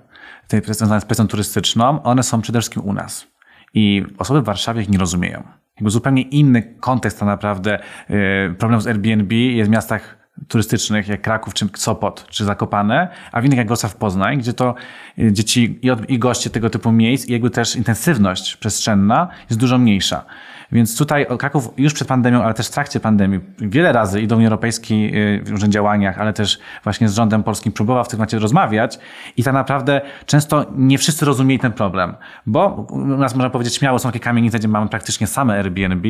związane 0.64 1.01
z 1.01 1.05
presją 1.05 1.27
turystyczną, 1.27 2.03
one 2.03 2.23
są 2.23 2.40
przede 2.40 2.61
wszystkim 2.61 2.83
u 2.85 2.92
nas. 2.92 3.27
I 3.75 4.05
osoby 4.18 4.40
w 4.40 4.44
Warszawie 4.44 4.83
ich 4.83 4.88
nie 4.88 4.99
rozumieją. 4.99 5.42
Jakby 5.77 5.90
zupełnie 5.90 6.23
inny 6.23 6.62
kontekst 6.62 7.18
tak 7.18 7.27
naprawdę 7.27 7.79
yy, 8.09 8.55
problem 8.59 8.81
z 8.81 8.87
Airbnb 8.87 9.35
jest 9.35 9.70
w 9.70 9.73
miastach 9.73 10.20
turystycznych 10.49 11.09
jak 11.09 11.23
Kraków, 11.23 11.55
czy 11.55 11.68
Sopot, 11.75 12.27
czy 12.29 12.44
Zakopane, 12.44 13.09
a 13.33 13.40
w 13.40 13.44
innych 13.44 13.59
jak 13.59 13.66
Wrocław, 13.66 13.96
Poznań, 13.96 14.38
gdzie 14.38 14.53
to 14.53 14.75
y, 15.18 15.33
dzieci 15.33 15.79
i, 15.83 15.90
od, 15.90 16.11
i 16.11 16.18
goście 16.18 16.51
tego 16.51 16.70
typu 16.70 16.92
miejsc 16.92 17.29
i 17.29 17.33
jakby 17.33 17.51
też 17.51 17.77
intensywność 17.77 18.57
przestrzenna 18.57 19.29
jest 19.51 19.61
dużo 19.61 19.79
mniejsza. 19.79 20.25
Więc 20.72 20.98
tutaj 20.98 21.26
Kraków 21.38 21.70
już 21.76 21.94
przed 21.94 22.09
pandemią, 22.09 22.42
ale 22.42 22.54
też 22.54 22.66
w 22.66 22.70
trakcie 22.70 23.00
pandemii 23.00 23.40
wiele 23.59 23.92
razy 23.92 24.20
i 24.20 24.26
do 24.26 24.37
Unii 24.37 24.46
Europejskiej 24.46 25.35
y, 25.37 25.42
w 25.44 25.50
różnych 25.50 25.70
działaniach, 25.70 26.18
ale 26.18 26.33
też 26.33 26.59
właśnie 26.85 27.09
z 27.09 27.14
rządem 27.14 27.42
polskim 27.42 27.72
próbował 27.72 28.04
w 28.04 28.09
tym 28.09 28.16
temacie 28.16 28.38
rozmawiać 28.38 28.98
i 29.37 29.44
tak 29.44 29.54
naprawdę 29.54 30.00
często 30.26 30.66
nie 30.76 30.98
wszyscy 30.98 31.24
rozumieli 31.24 31.59
ten 31.61 31.72
problem, 31.72 32.14
bo 32.46 32.87
u 32.90 32.98
nas 32.98 33.35
można 33.35 33.50
powiedzieć 33.50 33.74
śmiało 33.74 33.98
są 33.98 34.09
takie 34.09 34.20
kamienice, 34.20 34.59
gdzie 34.59 34.68
mamy 34.68 34.88
praktycznie 34.88 35.26
same 35.26 35.54
Airbnb, 35.54 36.09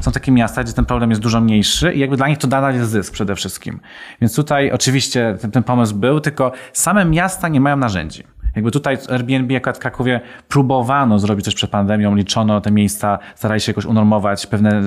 są 0.00 0.12
takie 0.12 0.32
miasta, 0.32 0.64
gdzie 0.64 0.72
ten 0.72 0.84
problem 0.84 1.10
jest 1.10 1.22
dużo 1.22 1.40
mniejszy 1.40 1.92
i 1.92 1.98
jakby 1.98 2.16
dla 2.16 2.28
nich 2.28 2.38
to 2.38 2.48
nadal 2.48 2.74
jest 2.74 2.90
zysk 2.90 3.12
przede 3.12 3.34
wszystkim. 3.34 3.80
Więc 4.20 4.36
tutaj 4.36 4.70
oczywiście 4.70 5.36
ten, 5.40 5.50
ten 5.50 5.62
pomysł 5.62 5.94
był, 5.94 6.20
tylko 6.20 6.52
same 6.72 7.04
miasta 7.04 7.48
nie 7.48 7.60
mają 7.60 7.76
narzędzi. 7.76 8.31
Jakby 8.56 8.70
tutaj 8.70 8.98
Airbnb 9.08 9.56
akurat 9.56 9.76
w 9.76 9.80
Krakowie 9.80 10.20
próbowano 10.48 11.18
zrobić 11.18 11.44
coś 11.44 11.54
przed 11.54 11.70
pandemią, 11.70 12.14
liczono 12.14 12.60
te 12.60 12.70
miejsca, 12.70 13.18
starali 13.34 13.60
się 13.60 13.72
jakoś 13.72 13.84
unormować 13.84 14.46
pewne 14.46 14.82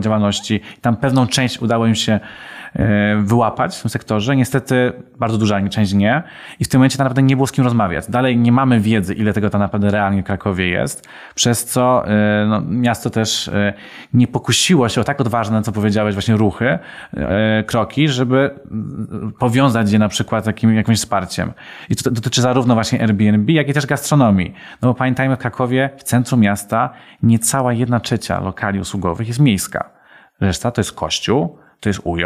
działalności. 0.00 0.60
Tam 0.80 0.96
pewną 0.96 1.26
część 1.26 1.62
udało 1.62 1.86
im 1.86 1.94
się 1.94 2.20
E, 2.67 2.67
wyłapać 3.22 3.76
w 3.76 3.82
tym 3.82 3.90
sektorze. 3.90 4.36
Niestety 4.36 4.92
bardzo 5.18 5.38
duża 5.38 5.68
część 5.68 5.92
nie. 5.92 6.22
I 6.60 6.64
w 6.64 6.68
tym 6.68 6.78
momencie 6.78 6.98
tak 6.98 7.04
naprawdę 7.04 7.22
nie 7.22 7.36
było 7.36 7.46
z 7.46 7.52
kim 7.52 7.64
rozmawiać. 7.64 8.10
Dalej 8.10 8.36
nie 8.36 8.52
mamy 8.52 8.80
wiedzy, 8.80 9.14
ile 9.14 9.32
tego 9.32 9.50
tak 9.50 9.60
naprawdę 9.60 9.90
realnie 9.90 10.22
w 10.22 10.24
Krakowie 10.24 10.68
jest, 10.68 11.08
przez 11.34 11.64
co 11.64 12.08
e, 12.08 12.46
no, 12.48 12.60
miasto 12.60 13.10
też 13.10 13.48
e, 13.48 13.72
nie 14.12 14.26
pokusiło 14.26 14.88
się 14.88 15.00
o 15.00 15.04
tak 15.04 15.20
odważne, 15.20 15.62
co 15.62 15.72
powiedziałeś, 15.72 16.14
właśnie 16.14 16.36
ruchy, 16.36 16.78
kroki, 17.66 18.08
żeby 18.08 18.50
powiązać 19.38 19.92
je 19.92 19.98
na 19.98 20.08
przykład 20.08 20.44
takim, 20.44 20.74
jakimś 20.74 20.98
wsparciem. 20.98 21.52
I 21.90 21.96
to 21.96 22.10
dotyczy 22.10 22.42
zarówno 22.42 22.74
właśnie 22.74 23.00
Airbnb, 23.00 23.52
jak 23.52 23.68
i 23.68 23.72
też 23.72 23.86
gastronomii. 23.86 24.54
No 24.82 24.88
bo 24.88 24.94
pamiętajmy, 24.94 25.36
w 25.36 25.38
Krakowie, 25.38 25.90
w 25.96 26.02
centrum 26.02 26.40
miasta, 26.40 26.90
niecała 27.22 27.72
jedna 27.72 28.00
trzecia 28.00 28.40
lokali 28.40 28.80
usługowych 28.80 29.28
jest 29.28 29.40
miejska. 29.40 29.90
Reszta 30.40 30.70
to 30.70 30.80
jest 30.80 30.92
kościół, 30.92 31.58
to 31.80 31.88
jest 31.88 32.00
UJ, 32.04 32.22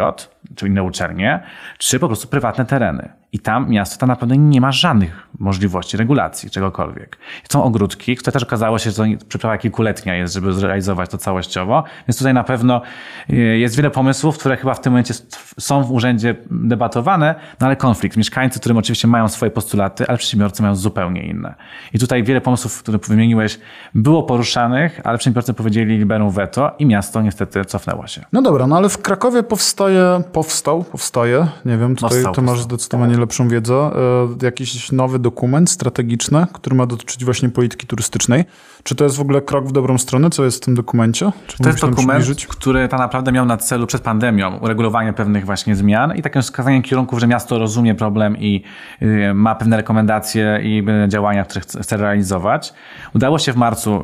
czy 0.55 0.67
inne 0.67 0.83
uczelnie, 0.83 1.43
czy 1.77 1.99
po 1.99 2.07
prostu 2.07 2.27
prywatne 2.27 2.65
tereny. 2.65 3.09
I 3.33 3.39
tam 3.39 3.69
miasto 3.69 3.97
tak 3.97 4.09
naprawdę 4.09 4.37
nie 4.37 4.61
ma 4.61 4.71
żadnych 4.71 5.27
możliwości 5.39 5.97
regulacji, 5.97 6.49
czegokolwiek. 6.49 7.17
Są 7.51 7.63
ogródki, 7.63 8.15
które 8.15 8.31
też 8.31 8.43
okazało 8.43 8.79
się, 8.79 8.91
że 8.91 8.95
to 8.95 9.03
przyprawa 9.27 9.57
kilkuletnia 9.57 10.15
jest, 10.15 10.33
żeby 10.33 10.53
zrealizować 10.53 11.09
to 11.09 11.17
całościowo. 11.17 11.83
Więc 12.07 12.17
tutaj 12.17 12.33
na 12.33 12.43
pewno 12.43 12.81
y, 13.29 13.35
jest 13.35 13.75
wiele 13.75 13.89
pomysłów, 13.89 14.37
które 14.37 14.57
chyba 14.57 14.73
w 14.73 14.81
tym 14.81 14.93
momencie 14.93 15.13
są 15.59 15.83
w 15.83 15.91
urzędzie 15.91 16.35
debatowane, 16.51 17.35
no 17.59 17.67
ale 17.67 17.75
konflikt. 17.75 18.17
Mieszkańcy, 18.17 18.59
którym 18.59 18.77
oczywiście 18.77 19.07
mają 19.07 19.27
swoje 19.27 19.51
postulaty, 19.51 20.07
ale 20.07 20.17
przedsiębiorcy 20.17 20.61
mają 20.61 20.75
zupełnie 20.75 21.23
inne. 21.23 21.55
I 21.93 21.99
tutaj 21.99 22.23
wiele 22.23 22.41
pomysłów, 22.41 22.83
które 22.83 22.97
wymieniłeś, 22.97 23.59
było 23.95 24.23
poruszanych, 24.23 25.01
ale 25.03 25.17
przedsiębiorcy 25.17 25.53
powiedzieli 25.53 25.97
liberum 25.97 26.29
veto 26.29 26.71
i 26.79 26.85
miasto 26.85 27.21
niestety 27.21 27.65
cofnęło 27.65 28.07
się. 28.07 28.25
No 28.33 28.41
dobra, 28.41 28.67
no 28.67 28.77
ale 28.77 28.89
w 28.89 29.01
Krakowie 29.01 29.43
powstaje, 29.43 30.23
powstał, 30.33 30.83
powstaje, 30.83 31.47
nie 31.65 31.77
wiem, 31.77 31.95
tutaj 31.95 32.09
powstał, 32.09 32.33
ty 32.33 32.41
masz 32.41 32.49
powstał. 32.55 32.77
zdecydowanie 32.77 33.17
lepszą 33.17 33.47
wiedzę, 33.47 33.73
e, 33.73 34.45
jakiś 34.45 34.91
nowy 34.91 35.19
dokument 35.19 35.69
strategiczny, 35.69 36.47
który 36.53 36.75
ma 36.75 36.85
dotyczyć 36.85 37.25
właśnie 37.25 37.49
polityki 37.49 37.87
turystycznej. 37.87 38.45
Czy 38.83 38.95
to 38.95 39.03
jest 39.03 39.17
w 39.17 39.21
ogóle 39.21 39.41
krok 39.41 39.67
w 39.67 39.71
dobrą 39.71 39.97
stronę? 39.97 40.29
Co 40.29 40.45
jest 40.45 40.57
w 40.57 40.65
tym 40.65 40.75
dokumencie? 40.75 41.31
Czy 41.47 41.57
to 41.57 41.69
jest 41.69 41.81
dokument, 41.81 42.25
który 42.47 42.87
tak 42.87 42.99
naprawdę 42.99 43.31
miał 43.31 43.45
na 43.45 43.57
celu 43.57 43.87
przed 43.87 44.01
pandemią 44.01 44.57
uregulowanie 44.57 45.13
pewnych 45.13 45.45
właśnie 45.45 45.75
zmian 45.75 46.15
i 46.15 46.21
takie 46.21 46.41
wskazanie 46.41 46.81
kierunków, 46.81 47.19
że 47.19 47.27
miasto 47.27 47.59
rozumie 47.59 47.95
problem 47.95 48.37
i 48.37 48.63
y, 49.01 49.33
ma 49.33 49.55
pewne 49.55 49.77
rekomendacje 49.77 50.59
i 50.63 50.85
działania, 51.07 51.45
które 51.45 51.61
chce 51.61 51.97
realizować. 51.97 52.73
Udało 53.15 53.39
się 53.39 53.53
w 53.53 53.55
marcu 53.55 54.03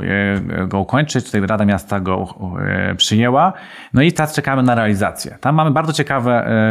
y, 0.63 0.67
go 0.67 0.79
ukończyć, 0.79 1.25
tutaj 1.25 1.41
Rada 1.41 1.65
Miasta 1.65 1.99
go 1.99 2.35
y, 2.91 2.95
przyjęła. 2.95 3.53
No 3.93 4.01
i 4.01 4.13
teraz 4.13 4.33
czekamy 4.33 4.63
na 4.63 4.75
realizację. 4.75 5.37
Tam 5.41 5.55
mamy 5.55 5.71
bardzo 5.71 5.93
ciekawe 5.93 6.18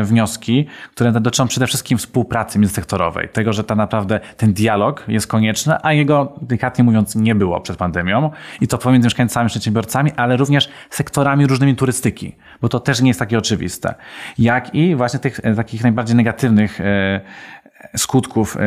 wnioski, 0.04 0.66
które 0.94 1.12
dotyczą 1.12 1.48
przede 1.48 1.66
wszystkim 1.66 1.98
współpracy 1.98 2.58
międzysektorowej. 2.58 3.28
Tego, 3.28 3.52
że 3.52 3.64
tak 3.64 3.78
naprawdę 3.78 4.20
ten 4.37 4.52
dialog 4.52 5.04
jest 5.08 5.26
konieczny, 5.26 5.74
a 5.82 5.92
jego 5.92 6.32
delikatnie 6.42 6.84
mówiąc 6.84 7.16
nie 7.16 7.34
było 7.34 7.61
przed 7.61 7.76
pandemią 7.76 8.30
i 8.61 8.68
to 8.68 8.78
pomiędzy 8.78 9.06
mieszkańcami, 9.06 9.48
przedsiębiorcami, 9.48 10.12
ale 10.16 10.37
również 10.37 10.68
sektorami 10.90 11.46
różnymi 11.46 11.76
turystyki, 11.76 12.37
bo 12.61 12.68
to 12.68 12.80
też 12.80 13.00
nie 13.00 13.08
jest 13.08 13.20
takie 13.20 13.38
oczywiste. 13.38 13.94
Jak 14.38 14.74
i 14.74 14.94
właśnie 14.94 15.20
tych 15.20 15.40
e, 15.42 15.54
takich 15.54 15.82
najbardziej 15.82 16.16
negatywnych 16.16 16.80
e, 16.80 17.20
skutków 17.96 18.56
e, 18.56 18.61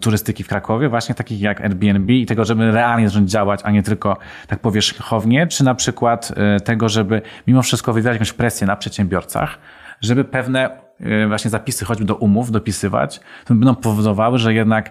turystyki 0.00 0.44
w 0.44 0.48
Krakowie, 0.48 0.88
właśnie 0.88 1.14
takich 1.14 1.40
jak 1.40 1.60
Airbnb 1.60 2.12
i 2.12 2.26
tego, 2.26 2.44
żeby 2.44 2.70
realnie 2.70 3.08
zacząć 3.08 3.30
działać, 3.30 3.60
a 3.64 3.70
nie 3.70 3.82
tylko 3.82 4.16
tak 4.46 4.58
powierzchownie, 4.58 5.46
czy 5.46 5.64
na 5.64 5.74
przykład 5.74 6.32
tego, 6.64 6.88
żeby 6.88 7.22
mimo 7.46 7.62
wszystko 7.62 7.92
wywierać 7.92 8.14
jakąś 8.14 8.32
presję 8.32 8.66
na 8.66 8.76
przedsiębiorcach, 8.76 9.58
żeby 10.02 10.24
pewne 10.24 10.82
właśnie 11.28 11.50
zapisy 11.50 11.84
choćby 11.84 12.04
do 12.04 12.16
umów 12.16 12.50
dopisywać, 12.50 13.20
to 13.44 13.54
będą 13.54 13.74
powodowały, 13.74 14.38
że 14.38 14.54
jednak 14.54 14.90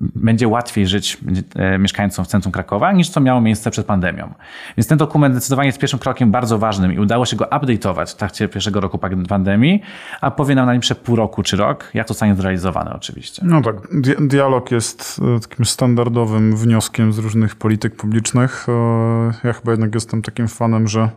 będzie 0.00 0.48
łatwiej 0.48 0.86
żyć 0.86 1.18
e, 1.54 1.78
mieszkańcom 1.78 2.24
w 2.24 2.28
centrum 2.28 2.52
Krakowa 2.52 2.92
niż 2.92 3.08
co 3.08 3.20
miało 3.20 3.40
miejsce 3.40 3.70
przed 3.70 3.86
pandemią. 3.86 4.34
Więc 4.76 4.86
ten 4.86 4.98
dokument 4.98 5.34
zdecydowanie 5.34 5.66
jest 5.66 5.78
pierwszym 5.78 5.98
krokiem 5.98 6.30
bardzo 6.30 6.58
ważnym 6.58 6.92
i 6.92 6.98
udało 6.98 7.26
się 7.26 7.36
go 7.36 7.44
update'ować 7.44 8.12
w 8.12 8.16
trakcie 8.16 8.48
pierwszego 8.48 8.80
roku 8.80 8.98
pandemii, 9.28 9.82
a 10.20 10.30
powie 10.30 10.54
nam 10.54 10.62
na 10.62 10.72
najbliższe 10.72 10.94
pół 10.94 11.16
roku 11.16 11.42
czy 11.42 11.56
rok, 11.56 11.90
jak 11.94 12.06
to 12.06 12.14
zostanie 12.14 12.34
zrealizowane 12.34 12.92
oczywiście. 12.94 13.42
No 13.44 13.62
tak, 13.62 13.76
dialog 14.20 14.70
jest 14.70 15.20
e, 15.36 15.40
takim 15.40 15.64
standardowym 15.64 16.56
wnioskiem 16.56 17.12
z 17.12 17.18
różnych 17.18 17.56
polityk 17.56 17.96
publicznych. 17.96 18.66
E, 18.68 19.46
ja 19.48 19.52
chyba 19.52 19.70
jednak 19.70 19.94
jestem 19.94 20.22
takim 20.22 20.48
fanem, 20.48 20.88
że 20.88 21.10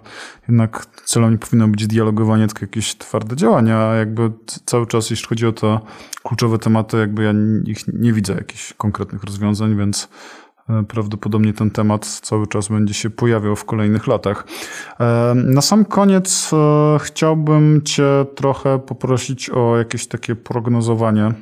jednak 0.47 0.85
celem 1.05 1.31
nie 1.31 1.37
powinno 1.37 1.67
być 1.67 1.87
dialogowanie, 1.87 2.47
tylko 2.47 2.61
jakieś 2.61 2.95
twarde 2.97 3.35
działania, 3.35 3.77
a 3.77 3.95
jakby 3.95 4.31
cały 4.65 4.87
czas, 4.87 5.09
jeśli 5.09 5.27
chodzi 5.27 5.47
o 5.47 5.51
te 5.51 5.79
kluczowe 6.23 6.57
tematy, 6.57 6.97
jakby 6.97 7.23
ja 7.23 7.31
ich 7.65 7.87
nie 7.87 8.13
widzę 8.13 8.33
jakichś 8.51 8.73
konkretnych 8.73 9.23
rozwiązań, 9.23 9.77
więc 9.77 10.09
e, 10.69 10.83
prawdopodobnie 10.83 11.53
ten 11.53 11.71
temat 11.71 12.05
cały 12.05 12.47
czas 12.47 12.67
będzie 12.67 12.93
się 12.93 13.09
pojawiał 13.09 13.55
w 13.55 13.65
kolejnych 13.65 14.07
latach. 14.07 14.47
E, 14.99 15.33
na 15.35 15.61
sam 15.61 15.85
koniec 15.85 16.51
e, 16.53 16.97
chciałbym 16.99 17.81
Cię 17.81 18.25
trochę 18.35 18.79
poprosić 18.79 19.49
o 19.49 19.77
jakieś 19.77 20.07
takie 20.07 20.35
prognozowanie 20.35 21.33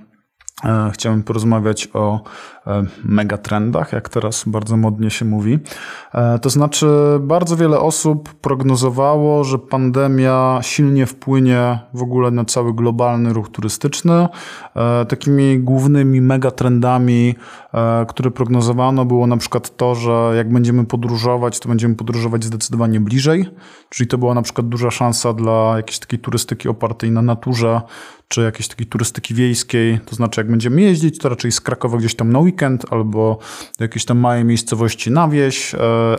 chciałem 0.94 1.24
porozmawiać 1.24 1.90
o 1.94 2.22
megatrendach, 3.04 3.94
jak 3.94 4.10
teraz 4.10 4.44
bardzo 4.48 4.78
modnie 4.78 5.10
się 5.10 5.26
mówi. 5.26 5.60
E, 6.14 6.40
to 6.40 6.50
znaczy, 6.50 6.88
bardzo 7.20 7.58
wiele 7.58 7.80
osób 7.80 8.34
prognozowało, 8.34 9.44
że 9.44 9.60
pandemia 9.60 10.60
silnie 10.62 11.06
wpłynie 11.06 11.80
w 11.94 12.02
ogóle 12.02 12.32
na 12.32 12.46
cały 12.46 12.74
globalny 12.74 13.34
ruch 13.34 13.50
turystyczny. 13.50 14.28
Takimi 15.08 15.60
głównymi 15.60 16.22
megatrendami, 16.22 17.36
które 18.08 18.32
prognozowano, 18.32 19.06
było 19.06 19.28
na 19.28 19.38
przykład 19.38 19.78
to, 19.78 19.96
że 19.96 20.34
jak 20.36 20.54
będziemy 20.54 20.86
podróżować, 20.86 21.60
to 21.60 21.70
będziemy 21.70 21.96
podróżować 21.96 22.44
zdecydowanie 22.44 23.00
bliżej. 23.00 23.46
Czyli 23.90 24.08
to 24.08 24.18
była 24.18 24.34
na 24.34 24.42
przykład 24.42 24.70
duża 24.70 24.92
szansa 24.92 25.34
dla 25.34 25.74
jakiejś 25.78 26.00
takiej 26.00 26.20
turystyki 26.20 26.70
opartej 26.70 27.12
na 27.12 27.22
naturze, 27.22 27.82
czy 28.28 28.42
jakiejś 28.42 28.68
takiej 28.68 28.88
turystyki 28.88 29.34
wiejskiej, 29.34 30.00
to 30.06 30.16
znaczy 30.16 30.42
jak 30.42 30.50
będziemy 30.50 30.82
jeździć, 30.82 31.18
to 31.18 31.30
raczej 31.30 31.52
z 31.52 31.62
Krakowa 31.62 31.98
gdzieś 31.98 32.16
tam 32.16 32.32
na 32.32 32.40
weekend, 32.40 32.59
weekend 32.60 32.94
albo 32.94 33.38
do 33.78 33.86
jakiejś 33.86 34.06
tam 34.06 34.20
małej 34.20 34.46
miejscowości 34.46 35.12
na 35.12 35.28
wieś, 35.28 35.76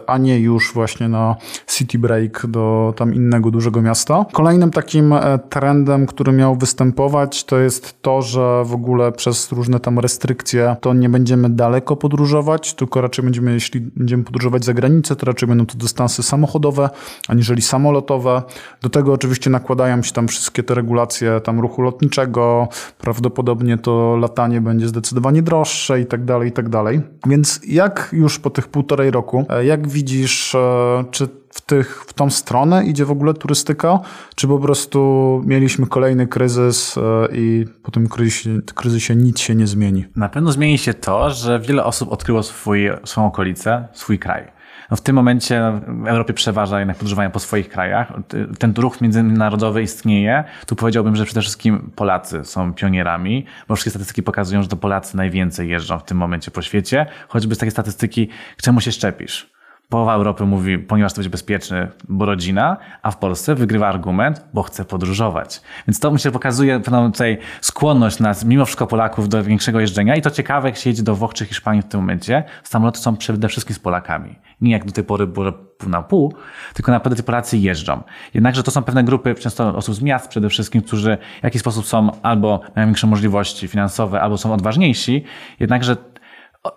a 0.07 0.18
nie 0.18 0.40
już 0.40 0.74
właśnie 0.74 1.09
na 1.09 1.37
city 1.66 1.98
break 1.98 2.46
do 2.46 2.94
tam 2.96 3.14
innego 3.14 3.50
dużego 3.50 3.83
miasta. 3.83 4.26
Kolejnym 4.33 4.70
takim 4.70 5.14
trendem, 5.50 6.07
który 6.07 6.33
miał 6.33 6.57
występować, 6.57 7.44
to 7.44 7.59
jest 7.59 8.03
to, 8.03 8.22
że 8.22 8.64
w 8.64 8.74
ogóle 8.74 9.12
przez 9.12 9.53
różne 9.53 9.81
tam 9.81 9.98
restrykcje 9.98 10.76
to 10.81 10.94
nie 10.94 11.09
będziemy 11.09 11.50
daleko 11.50 11.96
podróżować, 11.96 12.74
tylko 12.74 13.00
raczej 13.00 13.24
będziemy, 13.24 13.53
jeśli 13.53 13.81
będziemy 13.81 14.24
podróżować 14.24 14.64
za 14.64 14.74
granicę, 14.74 15.16
to 15.16 15.26
raczej 15.26 15.48
będą 15.48 15.66
to 15.66 15.79
dystanse 15.79 16.22
samochodowe, 16.22 16.90
aniżeli 17.29 17.62
samolotowe. 17.62 18.42
Do 18.83 18.88
tego 18.88 19.12
oczywiście 19.12 19.50
nakładają 19.50 20.03
się 20.03 20.12
tam 20.12 20.29
wszystkie 20.29 20.62
te 20.62 20.74
regulacje 20.74 21.40
tam 21.40 21.61
ruchu 21.61 21.83
lotniczego, 21.83 22.68
prawdopodobnie 22.98 23.79
to 23.79 24.16
latanie 24.16 24.61
będzie 24.61 24.88
zdecydowanie 24.88 25.42
droższe 25.42 26.00
i 26.00 26.07
tak 26.07 26.24
dalej, 26.24 26.30
i 26.49 26.53
tak 26.53 26.69
dalej. 26.69 27.01
Więc 27.27 27.61
jak 27.66 28.09
już 28.12 28.38
po 28.38 28.51
tych 28.51 28.69
półtorej 28.69 29.11
roku, 29.11 29.47
e, 29.49 29.64
jak 29.64 29.88
widzisz, 29.88 30.55
e, 30.55 31.05
czy 31.11 31.29
w, 31.51 31.61
tych, 31.61 32.05
w 32.07 32.12
tą 32.12 32.31
stronę 32.31 32.85
idzie 32.85 33.05
w 33.05 33.11
ogóle 33.11 33.35
turystyka, 33.35 34.01
czy 34.35 34.49
po 34.49 34.59
prostu 34.59 35.43
mieliśmy 35.47 35.87
kolejny 35.87 36.27
kryzys 36.27 36.99
e, 36.99 37.01
i 37.33 37.66
po 37.83 37.90
tym 37.90 38.09
kryzysie, 38.09 38.61
kryzysie 38.75 39.16
nic 39.16 39.40
się 39.40 39.55
nie 39.55 39.66
zmieni? 39.66 40.07
Na 40.16 40.29
pewno 40.29 40.53
zmieni 40.53 40.79
się 40.79 40.95
to, 40.95 41.31
że 41.31 41.61
wiele 41.61 41.85
osób 41.85 42.12
odkryło 42.12 42.43
swój, 42.43 42.90
swoją 43.05 43.27
okolicę, 43.27 43.88
swój 43.93 44.19
kraj. 44.19 44.60
No 44.90 44.96
w 44.96 45.00
tym 45.00 45.16
momencie 45.16 45.72
w 45.87 46.07
Europie 46.07 46.35
przeważa 46.35 46.79
jednak 46.79 46.96
podróżowanie 46.96 47.31
po 47.31 47.38
swoich 47.38 47.68
krajach. 47.68 48.12
Ten 48.59 48.74
ruch 48.76 49.00
międzynarodowy 49.00 49.83
istnieje. 49.83 50.44
Tu 50.66 50.76
powiedziałbym, 50.76 51.16
że 51.16 51.24
przede 51.24 51.40
wszystkim 51.40 51.90
Polacy 51.96 52.44
są 52.44 52.74
pionierami, 52.74 53.46
bo 53.68 53.76
wszystkie 53.76 53.90
statystyki 53.90 54.22
pokazują, 54.22 54.62
że 54.62 54.68
to 54.68 54.76
Polacy 54.76 55.16
najwięcej 55.16 55.68
jeżdżą 55.68 55.98
w 55.98 56.05
tym 56.05 56.18
momencie 56.18 56.50
po 56.50 56.62
świecie. 56.62 57.07
Choćby 57.29 57.55
z 57.55 57.59
takiej 57.59 57.70
statystyki, 57.70 58.29
czemu 58.62 58.81
się 58.81 58.92
szczepisz? 58.92 59.49
Połowa 59.90 60.14
Europy 60.14 60.44
mówi, 60.44 60.79
ponieważ 60.79 61.12
to 61.12 61.16
będzie 61.16 61.31
bezpieczny, 61.31 61.88
bo 62.09 62.26
rodzina, 62.26 62.76
a 63.03 63.11
w 63.11 63.16
Polsce 63.16 63.55
wygrywa 63.55 63.88
argument, 63.88 64.44
bo 64.55 64.62
chce 64.62 64.85
podróżować. 64.85 65.62
Więc 65.88 66.00
to 66.00 66.11
myślę 66.11 66.31
pokazuje 66.31 66.81
pewną 66.81 67.12
tutaj 67.12 67.38
skłonność 67.61 68.20
nas, 68.20 68.44
mimo 68.44 68.64
wszystko 68.64 68.87
Polaków, 68.87 69.29
do 69.29 69.44
większego 69.44 69.81
jeżdżenia. 69.81 70.16
I 70.16 70.22
to 70.22 70.31
ciekawe, 70.31 70.68
jak 70.68 70.76
się 70.76 70.90
jedzie 70.90 71.03
do 71.03 71.14
Włoch 71.14 71.35
czy 71.35 71.46
Hiszpanii 71.46 71.83
w 71.83 71.85
tym 71.85 72.00
momencie, 72.00 72.44
samoloty 72.62 72.98
są 72.98 73.16
przede 73.16 73.48
wszystkim 73.48 73.76
z 73.76 73.79
Polakami. 73.79 74.38
Nie 74.61 74.72
jak 74.72 74.85
do 74.85 74.92
tej 74.92 75.05
pory 75.05 75.26
było 75.26 75.53
pół 75.53 75.88
na 75.90 76.03
pół, 76.03 76.35
tylko 76.74 76.92
naprawdę 76.92 77.16
ci 77.16 77.22
Polacy 77.22 77.59
jeżdżą. 77.59 78.03
Jednakże 78.35 78.62
to 78.62 78.70
są 78.70 78.83
pewne 78.83 79.05
grupy, 79.05 79.35
często 79.35 79.76
osób 79.76 79.94
z 79.94 80.03
miast 80.03 80.29
przede 80.29 80.48
wszystkim, 80.48 80.83
którzy 80.83 81.18
w 81.40 81.44
jakiś 81.44 81.61
sposób 81.61 81.87
są 81.87 82.11
albo 82.22 82.61
mają 82.76 82.88
większe 82.88 83.07
możliwości 83.07 83.68
finansowe, 83.68 84.20
albo 84.20 84.38
są 84.38 84.53
odważniejsi. 84.53 85.24
Jednakże 85.61 85.96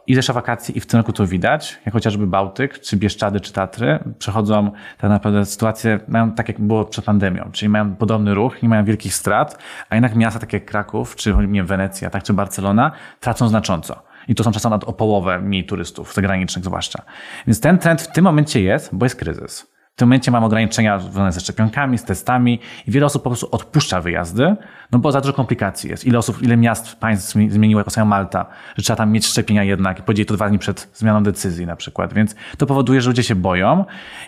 i 0.08 0.16
zeszła 0.16 0.34
wakacji 0.34 0.78
i 0.78 0.80
w 0.80 0.86
tym 0.86 0.98
roku 0.98 1.14
to 1.14 1.28
widać, 1.28 1.80
jak 1.86 1.94
chociażby 1.94 2.28
Bałtyk, 2.28 2.80
czy 2.80 2.98
Bieszczady, 2.98 3.40
czy 3.40 3.54
Tatry 3.54 4.00
przechodzą 4.20 4.72
tak 4.98 5.10
naprawdę 5.10 5.46
sytuację, 5.46 6.00
mają 6.08 6.32
tak 6.32 6.48
jak 6.48 6.62
było 6.62 6.86
przed 6.86 7.06
pandemią, 7.06 7.50
czyli 7.52 7.70
mają 7.70 7.96
podobny 7.96 8.34
ruch, 8.34 8.64
nie 8.64 8.70
mają 8.70 8.86
wielkich 8.86 9.14
strat, 9.14 9.58
a 9.90 9.96
jednak 9.96 10.16
miasta 10.16 10.40
takie 10.40 10.58
jak 10.58 10.66
Kraków, 10.66 11.16
czy 11.16 11.36
nie 11.48 11.64
Wenecja, 11.64 12.10
tak, 12.10 12.24
czy 12.24 12.34
Barcelona 12.34 12.92
tracą 13.20 13.48
znacząco. 13.48 14.04
I 14.28 14.36
to 14.36 14.44
są 14.44 14.52
czasem 14.52 14.74
o 14.74 14.94
połowę 14.94 15.40
mniej 15.40 15.66
turystów, 15.66 16.14
zagranicznych 16.14 16.66
zwłaszcza. 16.66 17.04
Więc 17.48 17.60
ten 17.60 17.78
trend 17.78 18.02
w 18.02 18.12
tym 18.12 18.24
momencie 18.24 18.62
jest, 18.62 18.96
bo 18.96 19.06
jest 19.06 19.16
kryzys. 19.16 19.73
W 19.94 19.96
tym 19.96 20.08
momencie 20.08 20.32
mam 20.32 20.44
ograniczenia 20.44 21.00
związane 21.00 21.32
ze 21.32 21.40
szczepionkami, 21.40 21.98
z 21.98 22.04
testami 22.04 22.60
i 22.88 22.92
wiele 22.92 23.06
osób 23.06 23.24
po 23.24 23.30
prostu 23.30 23.48
odpuszcza 23.52 24.02
wyjazdy, 24.02 24.56
no 24.92 25.00
bo 25.00 25.12
za 25.12 25.22
dużo 25.22 25.34
komplikacji 25.34 25.90
jest. 25.90 26.06
Ile 26.06 26.20
osób, 26.20 26.42
ile 26.42 26.58
miast, 26.58 26.96
państw 26.96 27.36
zmieniło, 27.50 27.80
jako 27.80 27.90
sama 27.90 28.06
Malta, 28.06 28.46
że 28.76 28.84
trzeba 28.84 28.98
tam 28.98 29.12
mieć 29.12 29.26
szczepienia 29.26 29.64
jednak 29.64 30.00
i 30.00 30.04
powiedzieli 30.04 30.26
to 30.26 30.34
dwa 30.34 30.50
dni 30.50 30.60
przed 30.60 30.90
zmianą 30.94 31.24
decyzji 31.24 31.66
na 31.66 31.76
przykład. 31.76 32.14
Więc 32.14 32.36
to 32.58 32.66
powoduje, 32.66 33.02
że 33.02 33.10
ludzie 33.10 33.24
się 33.24 33.36
boją 33.36 33.86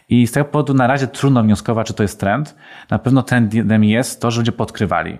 i 0.09 0.27
z 0.27 0.31
tego 0.31 0.45
powodu 0.45 0.73
na 0.73 0.87
razie 0.87 1.07
trudno 1.07 1.43
wnioskować, 1.43 1.87
czy 1.87 1.93
to 1.93 2.03
jest 2.03 2.19
trend. 2.19 2.55
Na 2.89 2.99
pewno 2.99 3.23
trendem 3.23 3.83
jest 3.83 4.21
to, 4.21 4.31
że 4.31 4.41
ludzie 4.41 4.51
podkrywali. 4.51 5.19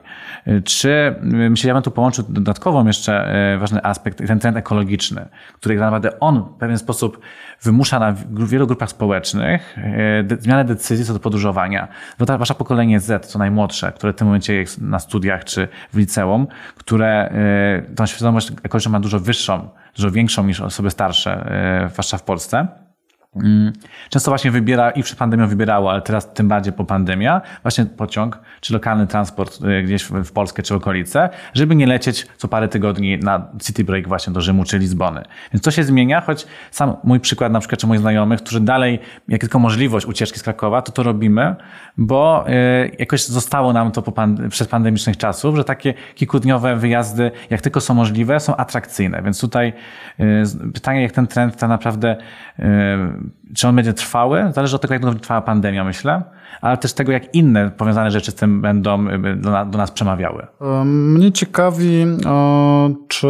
Czy, 0.64 1.16
myślę, 1.22 1.68
ja 1.68 1.74
bym 1.74 1.84
tu 1.84 1.92
połączył 1.92 2.26
dodatkowo 2.30 2.84
jeszcze 2.88 3.34
e, 3.54 3.58
ważny 3.58 3.84
aspekt, 3.84 4.28
ten 4.28 4.40
trend 4.40 4.58
ekologiczny, 4.58 5.30
który 5.54 5.76
tak 5.76 5.82
naprawdę 5.82 6.20
on 6.20 6.44
w 6.56 6.60
pewien 6.60 6.78
sposób 6.78 7.20
wymusza 7.62 8.00
na 8.00 8.16
wielu 8.30 8.68
grupach 8.68 8.90
społecznych 8.90 9.76
zmianę 10.40 10.66
decyzji 10.66 11.06
co 11.06 11.14
do 11.14 11.20
podróżowania. 11.20 11.88
Bo 12.20 12.26
ta 12.26 12.38
wasza 12.38 12.54
pokolenie 12.54 13.00
Z, 13.00 13.26
co 13.26 13.40
najmłodsze, 13.40 13.92
które 13.92 14.14
w 14.14 14.16
tym 14.16 14.28
momencie 14.28 14.54
jest 14.54 14.82
na 14.82 15.00
studiach 15.00 15.44
czy 15.44 15.68
w 15.94 15.98
liceum, 15.98 16.48
które 16.76 17.30
e, 17.90 17.96
tą 17.96 18.06
świadomość 18.06 18.52
ekologiczną 18.64 18.92
ma 18.92 19.00
dużo 19.00 19.20
wyższą, 19.20 19.70
dużo 19.96 20.12
większą 20.12 20.44
niż 20.44 20.62
osoby 20.62 20.92
starsze, 20.92 21.52
zwłaszcza 21.92 22.18
w 22.18 22.24
Polsce. 22.24 22.85
Często 24.10 24.32
właśnie 24.32 24.52
wybiera, 24.52 24.92
i 24.92 25.04
przed 25.04 25.20
pandemią 25.20 25.48
wybierało, 25.48 25.92
ale 25.92 26.02
teraz 26.02 26.34
tym 26.34 26.48
bardziej 26.48 26.74
po 26.74 26.86
pandemia, 26.86 27.42
właśnie 27.62 27.86
pociąg, 27.86 28.40
czy 28.62 28.74
lokalny 28.74 29.08
transport 29.08 29.60
y, 29.62 29.84
gdzieś 29.84 30.04
w 30.04 30.32
Polskę, 30.32 30.64
czy 30.64 30.76
okolice, 30.76 31.30
żeby 31.54 31.76
nie 31.76 31.88
lecieć 31.88 32.28
co 32.38 32.48
parę 32.48 32.68
tygodni 32.68 33.18
na 33.18 33.48
city 33.64 33.84
break 33.84 34.08
właśnie 34.08 34.34
do 34.34 34.42
Rzymu, 34.42 34.64
czy 34.64 34.78
Lizbony. 34.78 35.24
Więc 35.54 35.64
to 35.64 35.72
się 35.72 35.84
zmienia, 35.84 36.22
choć 36.22 36.48
sam 36.72 36.96
mój 37.04 37.20
przykład 37.20 37.52
na 37.52 37.60
przykład, 37.60 37.80
czy 37.82 37.88
moich 37.88 38.02
znajomych, 38.02 38.42
którzy 38.42 38.60
dalej, 38.60 39.00
jak 39.28 39.42
tylko 39.42 39.60
możliwość 39.60 40.06
ucieczki 40.06 40.40
z 40.40 40.44
Krakowa, 40.44 40.82
to 40.82 40.92
to 40.92 41.04
robimy, 41.04 41.56
bo 41.98 42.46
y, 42.50 42.96
jakoś 43.00 43.26
zostało 43.26 43.74
nam 43.74 43.92
to 43.92 44.02
po 44.02 44.12
pan, 44.12 44.50
przez 44.50 44.68
pandemicznych 44.68 45.18
czasów, 45.18 45.56
że 45.56 45.64
takie 45.64 45.94
kilkudniowe 46.16 46.76
wyjazdy, 46.76 47.32
jak 47.50 47.62
tylko 47.62 47.82
są 47.82 47.94
możliwe, 47.94 48.40
są 48.40 48.56
atrakcyjne. 48.56 49.22
Więc 49.24 49.42
tutaj 49.42 49.74
y, 50.20 50.72
pytanie, 50.74 51.02
jak 51.02 51.12
ten 51.12 51.28
trend 51.28 51.58
tak 51.58 51.70
naprawdę 51.70 52.18
czy 53.56 53.68
on 53.68 53.76
będzie 53.76 53.94
trwały? 53.94 54.52
Zależy 54.56 54.76
od 54.76 54.82
tego, 54.82 54.94
jak 54.94 55.04
będzie 55.04 55.20
trwała 55.20 55.42
pandemia, 55.42 55.84
myślę, 55.84 56.24
ale 56.62 56.78
też 56.78 56.94
tego, 56.94 57.12
jak 57.12 57.36
inne 57.36 57.72
powiązane 57.72 58.12
rzeczy 58.12 58.32
z 58.32 58.36
tym 58.36 58.62
będą 58.62 59.06
do, 59.66 59.78
nas 59.78 59.92
przemawiały. 59.92 60.48
Mnie 60.86 61.32
ciekawi, 61.32 62.06
czy 63.08 63.28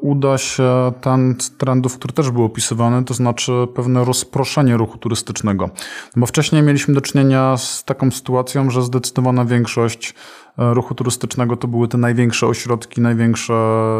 uda 0.00 0.38
się 0.38 0.92
ten 1.00 1.34
trendów, 1.58 1.98
który 1.98 2.14
też 2.14 2.30
był 2.30 2.44
opisywany, 2.44 3.04
to 3.04 3.14
znaczy 3.14 3.52
pewne 3.74 4.04
rozproszenie 4.04 4.76
ruchu 4.76 4.98
turystycznego. 4.98 5.70
Bo 6.16 6.26
wcześniej 6.26 6.62
mieliśmy 6.62 6.94
do 6.94 7.00
czynienia 7.00 7.56
z 7.56 7.84
taką 7.84 8.10
sytuacją, 8.10 8.70
że 8.70 8.82
zdecydowana 8.82 9.44
większość 9.44 10.14
e, 10.58 10.74
ruchu 10.74 10.94
turystycznego 10.94 11.56
to 11.56 11.68
były 11.68 11.88
te 11.88 11.98
największe 11.98 12.46
ośrodki, 12.46 13.00
największe 13.00 13.54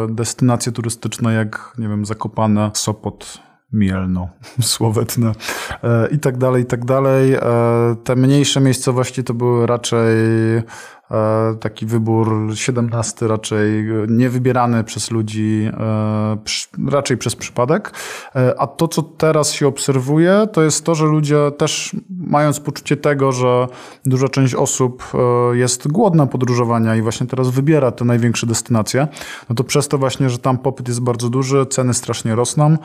destynacje 0.09 0.71
turystyczne, 0.71 1.33
jak 1.33 1.73
nie 1.77 1.87
wiem, 1.87 2.05
Zakopane, 2.05 2.71
Sopot, 2.73 3.46
Mielno, 3.71 4.29
Słowetne 4.61 5.31
e, 5.83 6.07
i 6.07 6.19
tak 6.19 6.37
dalej, 6.37 6.63
i 6.63 6.65
tak 6.65 6.85
dalej. 6.85 7.33
E, 7.33 7.39
te 8.03 8.15
mniejsze 8.15 8.59
miejscowości 8.61 9.23
to 9.23 9.33
były 9.33 9.67
raczej 9.67 10.17
taki 11.59 11.85
wybór 11.85 12.51
17 12.55 13.27
raczej 13.27 13.85
nie 14.07 14.29
wybierany 14.29 14.83
przez 14.83 15.11
ludzi, 15.11 15.69
e, 15.79 16.37
raczej 16.87 17.17
przez 17.17 17.35
przypadek. 17.35 17.91
E, 18.35 18.59
a 18.59 18.67
to, 18.67 18.87
co 18.87 19.01
teraz 19.01 19.51
się 19.51 19.67
obserwuje, 19.67 20.47
to 20.53 20.63
jest 20.63 20.85
to, 20.85 20.95
że 20.95 21.05
ludzie 21.05 21.37
też 21.57 21.95
mając 22.09 22.59
poczucie 22.59 22.97
tego, 22.97 23.31
że 23.31 23.67
duża 24.05 24.27
część 24.27 24.55
osób 24.55 25.03
jest 25.53 25.87
głodna 25.87 26.27
podróżowania 26.27 26.95
i 26.95 27.01
właśnie 27.01 27.27
teraz 27.27 27.49
wybiera 27.49 27.91
te 27.91 28.05
największe 28.05 28.47
destynacje, 28.47 29.07
no 29.49 29.55
to 29.55 29.63
przez 29.63 29.87
to 29.87 29.97
właśnie, 29.97 30.29
że 30.29 30.37
tam 30.37 30.57
popyt 30.57 30.87
jest 30.87 31.01
bardzo 31.01 31.29
duży, 31.29 31.65
ceny 31.65 31.93
strasznie 31.93 32.35
rosną. 32.35 32.77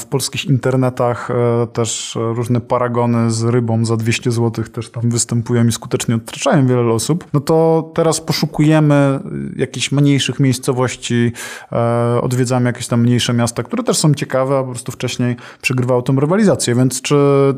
W 0.00 0.04
polskich 0.10 0.44
internetach 0.44 1.28
też 1.72 2.18
różne 2.34 2.60
paragony 2.60 3.30
z 3.30 3.44
rybą 3.44 3.84
za 3.84 3.96
200 3.96 4.30
zł 4.30 4.64
też 4.64 4.90
tam 4.90 5.10
występują 5.10 5.66
i 5.66 5.72
skutecznie 5.72 6.14
odtraczają 6.14 6.66
wiele 6.66 6.92
osób. 6.92 7.24
No 7.40 7.44
to 7.44 7.90
teraz 7.94 8.20
poszukujemy 8.20 9.20
jakichś 9.56 9.92
mniejszych 9.92 10.40
miejscowości, 10.40 11.32
e, 11.72 12.20
odwiedzamy 12.20 12.66
jakieś 12.66 12.86
tam 12.86 13.00
mniejsze 13.00 13.32
miasta, 13.32 13.62
które 13.62 13.82
też 13.82 13.96
są 13.96 14.14
ciekawe, 14.14 14.58
a 14.58 14.62
po 14.62 14.70
prostu 14.70 14.92
wcześniej 14.92 15.36
przegrywały 15.62 16.02
tą 16.02 16.20
rywalizację. 16.20 16.74
Więc 16.74 17.02
czy 17.02 17.16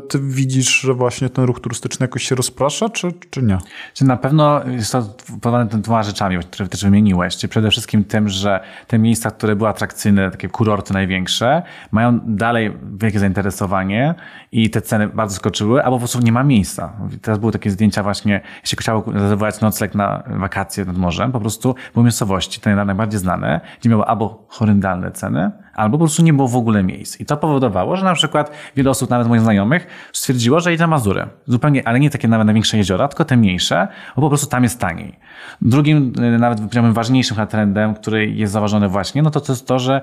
ty 0.09 0.19
widzisz, 0.19 0.81
że 0.81 0.93
właśnie 0.93 1.29
ten 1.29 1.45
ruch 1.45 1.59
turystyczny 1.59 2.03
jakoś 2.03 2.23
się 2.23 2.35
rozprasza, 2.35 2.89
czy, 2.89 3.13
czy 3.29 3.43
nie? 3.43 3.57
Czy 3.93 4.05
na 4.05 4.17
pewno 4.17 4.61
jest 4.65 4.91
to 4.91 5.01
powodowane 5.27 5.65
dwoma 5.65 6.03
rzeczami, 6.03 6.37
które 6.51 6.69
też 6.69 6.83
wymieniłeś. 6.83 7.37
Czyli 7.37 7.51
przede 7.51 7.69
wszystkim 7.71 8.03
tym, 8.03 8.29
że 8.29 8.59
te 8.87 8.99
miejsca, 8.99 9.31
które 9.31 9.55
były 9.55 9.69
atrakcyjne, 9.69 10.31
takie 10.31 10.49
kurorty 10.49 10.93
największe, 10.93 11.61
mają 11.91 12.19
dalej 12.25 12.77
wielkie 12.97 13.19
zainteresowanie 13.19 14.15
i 14.51 14.69
te 14.69 14.81
ceny 14.81 15.07
bardzo 15.07 15.35
skoczyły, 15.35 15.83
albo 15.83 15.95
po 15.95 15.99
prostu 15.99 16.19
nie 16.19 16.31
ma 16.31 16.43
miejsca. 16.43 16.93
Teraz 17.21 17.39
były 17.39 17.51
takie 17.51 17.69
zdjęcia 17.69 18.03
właśnie, 18.03 18.41
jeśli 18.63 18.77
chciało 18.77 19.03
rezerwować 19.07 19.61
noc 19.61 19.72
nocleg 19.73 19.95
na 19.95 20.23
wakacje 20.27 20.85
nad 20.85 20.97
morzem, 20.97 21.31
po 21.31 21.39
prostu 21.39 21.75
były 21.93 22.03
miejscowości, 22.03 22.61
te 22.61 22.75
najbardziej 22.75 23.19
znane, 23.19 23.61
gdzie 23.79 23.89
miały 23.89 24.05
albo 24.05 24.45
horrendalne 24.47 25.11
ceny, 25.11 25.51
albo 25.73 25.97
po 25.97 26.03
prostu 26.03 26.23
nie 26.23 26.33
było 26.33 26.47
w 26.47 26.55
ogóle 26.55 26.83
miejsc. 26.83 27.19
I 27.19 27.25
to 27.25 27.37
powodowało, 27.37 27.95
że 27.95 28.05
na 28.05 28.13
przykład 28.13 28.51
wiele 28.75 28.89
osób, 28.89 29.09
nawet 29.09 29.27
moich 29.27 29.41
znajomych, 29.41 29.87
stwierdziło, 30.13 30.59
że 30.59 30.73
idzie 30.73 30.83
na 30.83 30.87
Mazury. 30.87 31.27
Zupełnie, 31.47 31.87
ale 31.87 31.99
nie 31.99 32.09
takie 32.09 32.27
nawet 32.27 32.45
największe 32.45 32.77
jeziora, 32.77 33.07
tylko 33.07 33.25
te 33.25 33.37
mniejsze, 33.37 33.87
bo 34.15 34.21
po 34.21 34.29
prostu 34.29 34.47
tam 34.47 34.63
jest 34.63 34.79
taniej. 34.79 35.19
Drugim, 35.61 36.13
y, 36.35 36.39
nawet 36.39 36.59
powiedziałbym 36.59 36.93
ważniejszym 36.93 37.47
trendem, 37.47 37.93
który 37.93 38.27
jest 38.27 38.53
zauważony 38.53 38.89
właśnie, 38.89 39.21
no 39.21 39.31
to 39.31 39.41
to 39.41 39.51
jest 39.51 39.67
to, 39.67 39.79
że 39.79 40.01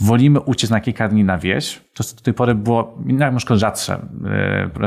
wolimy 0.00 0.40
uciec 0.40 0.70
na 0.70 0.80
kilka 0.80 1.08
dni 1.08 1.24
na 1.24 1.38
wieś. 1.38 1.80
To 1.94 2.04
do 2.16 2.22
tej 2.22 2.34
pory 2.34 2.54
było 2.54 2.98
na 3.06 3.36
przykład 3.36 3.58
rzadsze, 3.58 3.98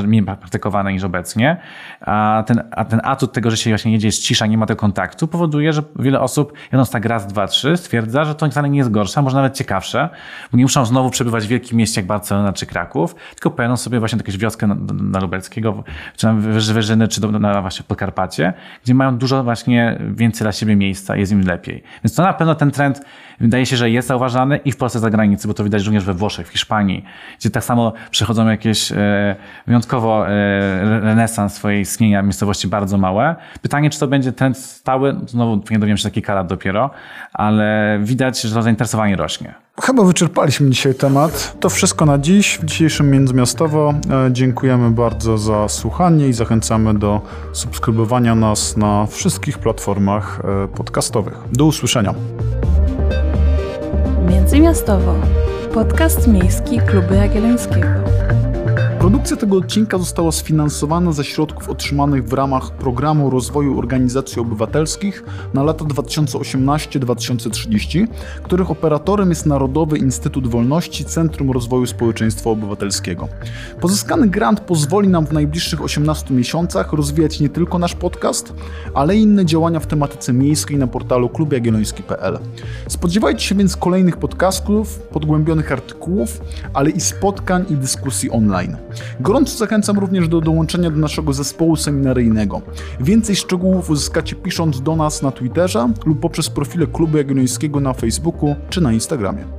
y, 0.03 0.07
mniej 0.07 0.23
praktykowane 0.23 0.93
niż 0.93 1.03
obecnie. 1.03 1.57
A 2.01 2.43
ten, 2.47 2.63
a 2.71 2.85
ten 2.85 3.01
atut 3.03 3.33
tego, 3.33 3.51
że 3.51 3.57
się 3.57 3.69
właśnie 3.69 3.91
jedzie, 3.91 4.07
jest 4.07 4.23
cisza, 4.23 4.45
nie 4.45 4.57
ma 4.57 4.65
tego 4.65 4.79
kontaktu, 4.79 5.27
powoduje, 5.27 5.73
że 5.73 5.83
wiele 5.99 6.19
osób 6.19 6.53
jadąc 6.71 6.91
tak 6.91 7.05
raz, 7.05 7.27
dwa, 7.27 7.47
trzy 7.47 7.77
stwierdza, 7.77 8.25
że 8.25 8.35
to 8.35 8.49
wcale 8.49 8.69
nie 8.69 8.77
jest 8.77 8.91
gorsze, 8.91 9.19
a 9.19 9.23
może 9.23 9.35
nawet 9.35 9.57
ciekawsze, 9.57 10.08
bo 10.51 10.57
nie 10.57 10.63
muszą 10.63 10.85
znowu 10.85 11.09
przebywać 11.09 11.45
w 11.45 11.47
wielkim 11.47 11.77
mieście 11.77 12.01
jak 12.01 12.07
Barcelona 12.07 12.53
czy 12.53 12.65
Kraków, 12.65 13.15
tylko 13.29 13.51
pojadą 13.51 13.77
sobie 13.77 13.99
właśnie 13.99 14.17
jakiegoś 14.17 14.37
wioskę 14.37 14.67
na, 14.67 14.75
na 14.93 15.19
Lubelskiego, 15.19 15.83
czy 16.17 16.25
na 16.25 16.33
Wyżyny, 16.33 17.07
czy 17.07 17.21
do, 17.21 17.31
na 17.31 17.61
właśnie 17.61 17.85
Podkarpacie, 17.87 18.53
gdzie 18.83 18.93
mają 18.93 19.17
dużo 19.17 19.43
właśnie 19.43 19.99
więcej 20.11 20.45
dla 20.45 20.51
siebie 20.51 20.75
miejsca, 20.75 21.15
jest 21.15 21.31
im 21.31 21.41
lepiej. 21.41 21.83
Więc 22.03 22.15
to 22.15 22.23
na 22.23 22.33
pewno 22.33 22.55
ten 22.55 22.71
trend 22.71 23.01
wydaje 23.39 23.65
się, 23.65 23.77
że 23.77 23.89
jest 23.89 24.07
zauważany 24.07 24.57
i 24.57 24.71
w 24.71 24.77
Polsce 24.77 24.99
za 24.99 25.09
granicy, 25.09 25.47
bo 25.47 25.53
to 25.53 25.63
widać 25.63 25.85
również 25.85 26.03
we 26.03 26.13
Włoszech, 26.13 26.47
w 26.47 26.51
Hiszpanii, 26.51 27.05
gdzie 27.39 27.49
tak 27.49 27.63
samo 27.63 27.93
przechodzą 28.11 28.47
jakieś 28.47 28.91
e, 28.91 29.35
wyjątkowo 29.67 30.27
e, 30.27 30.29
renesans 30.99 31.53
swojej 31.53 31.81
istnienia 31.81 32.21
miejscowości 32.21 32.67
bardzo 32.67 32.97
małe. 32.97 33.35
Pytanie, 33.61 33.89
czy 33.89 33.99
to 33.99 34.07
będzie 34.07 34.31
trend 34.31 34.57
stały, 34.57 35.15
znowu 35.25 35.63
nie 35.71 35.79
dowiem 35.79 35.97
się 35.97 36.03
taki 36.03 36.21
karat 36.21 36.47
dopiero, 36.47 36.89
ale 37.33 37.99
widać, 38.03 38.41
że 38.41 38.55
to 38.55 38.61
zainteresowanie 38.61 39.15
rośnie. 39.15 39.53
Chyba 39.81 40.03
wyczerpaliśmy 40.03 40.69
dzisiaj 40.69 40.95
temat. 40.95 41.55
To 41.59 41.69
wszystko 41.69 42.05
na 42.05 42.17
dziś 42.17 42.59
w 42.61 42.65
dzisiejszym 42.65 43.11
Międzymiastowo. 43.11 43.93
E, 44.27 44.29
dziękujemy 44.31 44.91
bardzo 44.91 45.37
za 45.37 45.67
słuchanie 45.67 46.27
i 46.27 46.33
zachęcamy 46.33 46.93
do 46.93 47.21
subskrybowania 47.53 48.35
nas 48.35 48.77
na 48.77 49.05
wszystkich 49.05 49.57
platformach 49.57 50.41
e, 50.63 50.67
podcastowych. 50.67 51.37
Do 51.51 51.65
usłyszenia. 51.65 52.13
Międzymiastowo. 54.29 55.15
Podcast 55.73 56.27
miejski 56.27 56.79
Klubu 56.79 57.13
Jagiellońskiego. 57.13 58.08
Produkcja 59.09 59.37
tego 59.37 59.57
odcinka 59.57 59.97
została 59.97 60.31
sfinansowana 60.31 61.11
ze 61.11 61.23
środków 61.23 61.69
otrzymanych 61.69 62.27
w 62.27 62.33
ramach 62.33 62.71
Programu 62.71 63.29
Rozwoju 63.29 63.79
Organizacji 63.79 64.41
Obywatelskich 64.41 65.23
na 65.53 65.63
lata 65.63 65.85
2018-2030, 65.85 68.07
których 68.43 68.71
operatorem 68.71 69.29
jest 69.29 69.45
Narodowy 69.45 69.97
Instytut 69.97 70.47
Wolności 70.47 71.05
Centrum 71.05 71.51
Rozwoju 71.51 71.85
Społeczeństwa 71.85 72.49
Obywatelskiego. 72.49 73.27
Pozyskany 73.81 74.27
grant 74.27 74.59
pozwoli 74.59 75.07
nam 75.07 75.27
w 75.27 75.33
najbliższych 75.33 75.81
18 75.81 76.33
miesiącach 76.33 76.93
rozwijać 76.93 77.39
nie 77.39 77.49
tylko 77.49 77.79
nasz 77.79 77.95
podcast, 77.95 78.53
ale 78.93 79.17
i 79.17 79.21
inne 79.21 79.45
działania 79.45 79.79
w 79.79 79.87
tematyce 79.87 80.33
miejskiej 80.33 80.77
na 80.77 80.87
portalu 80.87 81.29
klubjagielloński.pl. 81.29 82.39
Spodziewajcie 82.87 83.45
się 83.45 83.55
więc 83.55 83.77
kolejnych 83.77 84.17
podcastów, 84.17 84.99
podgłębionych 84.99 85.71
artykułów, 85.71 86.41
ale 86.73 86.89
i 86.89 87.01
spotkań 87.01 87.65
i 87.69 87.75
dyskusji 87.75 88.31
online. 88.31 88.77
Gorąco 89.19 89.57
zachęcam 89.57 89.99
również 89.99 90.27
do 90.27 90.41
dołączenia 90.41 90.91
do 90.91 90.97
naszego 90.97 91.33
zespołu 91.33 91.75
seminaryjnego. 91.75 92.61
Więcej 92.99 93.35
szczegółów 93.35 93.89
uzyskacie 93.89 94.35
pisząc 94.35 94.81
do 94.81 94.95
nas 94.95 95.21
na 95.21 95.31
Twitterze 95.31 95.89
lub 96.05 96.19
poprzez 96.19 96.49
profile 96.49 96.87
Klubu 96.87 97.17
Jagiellońskiego 97.17 97.79
na 97.79 97.93
Facebooku 97.93 98.55
czy 98.69 98.81
na 98.81 98.93
Instagramie. 98.93 99.58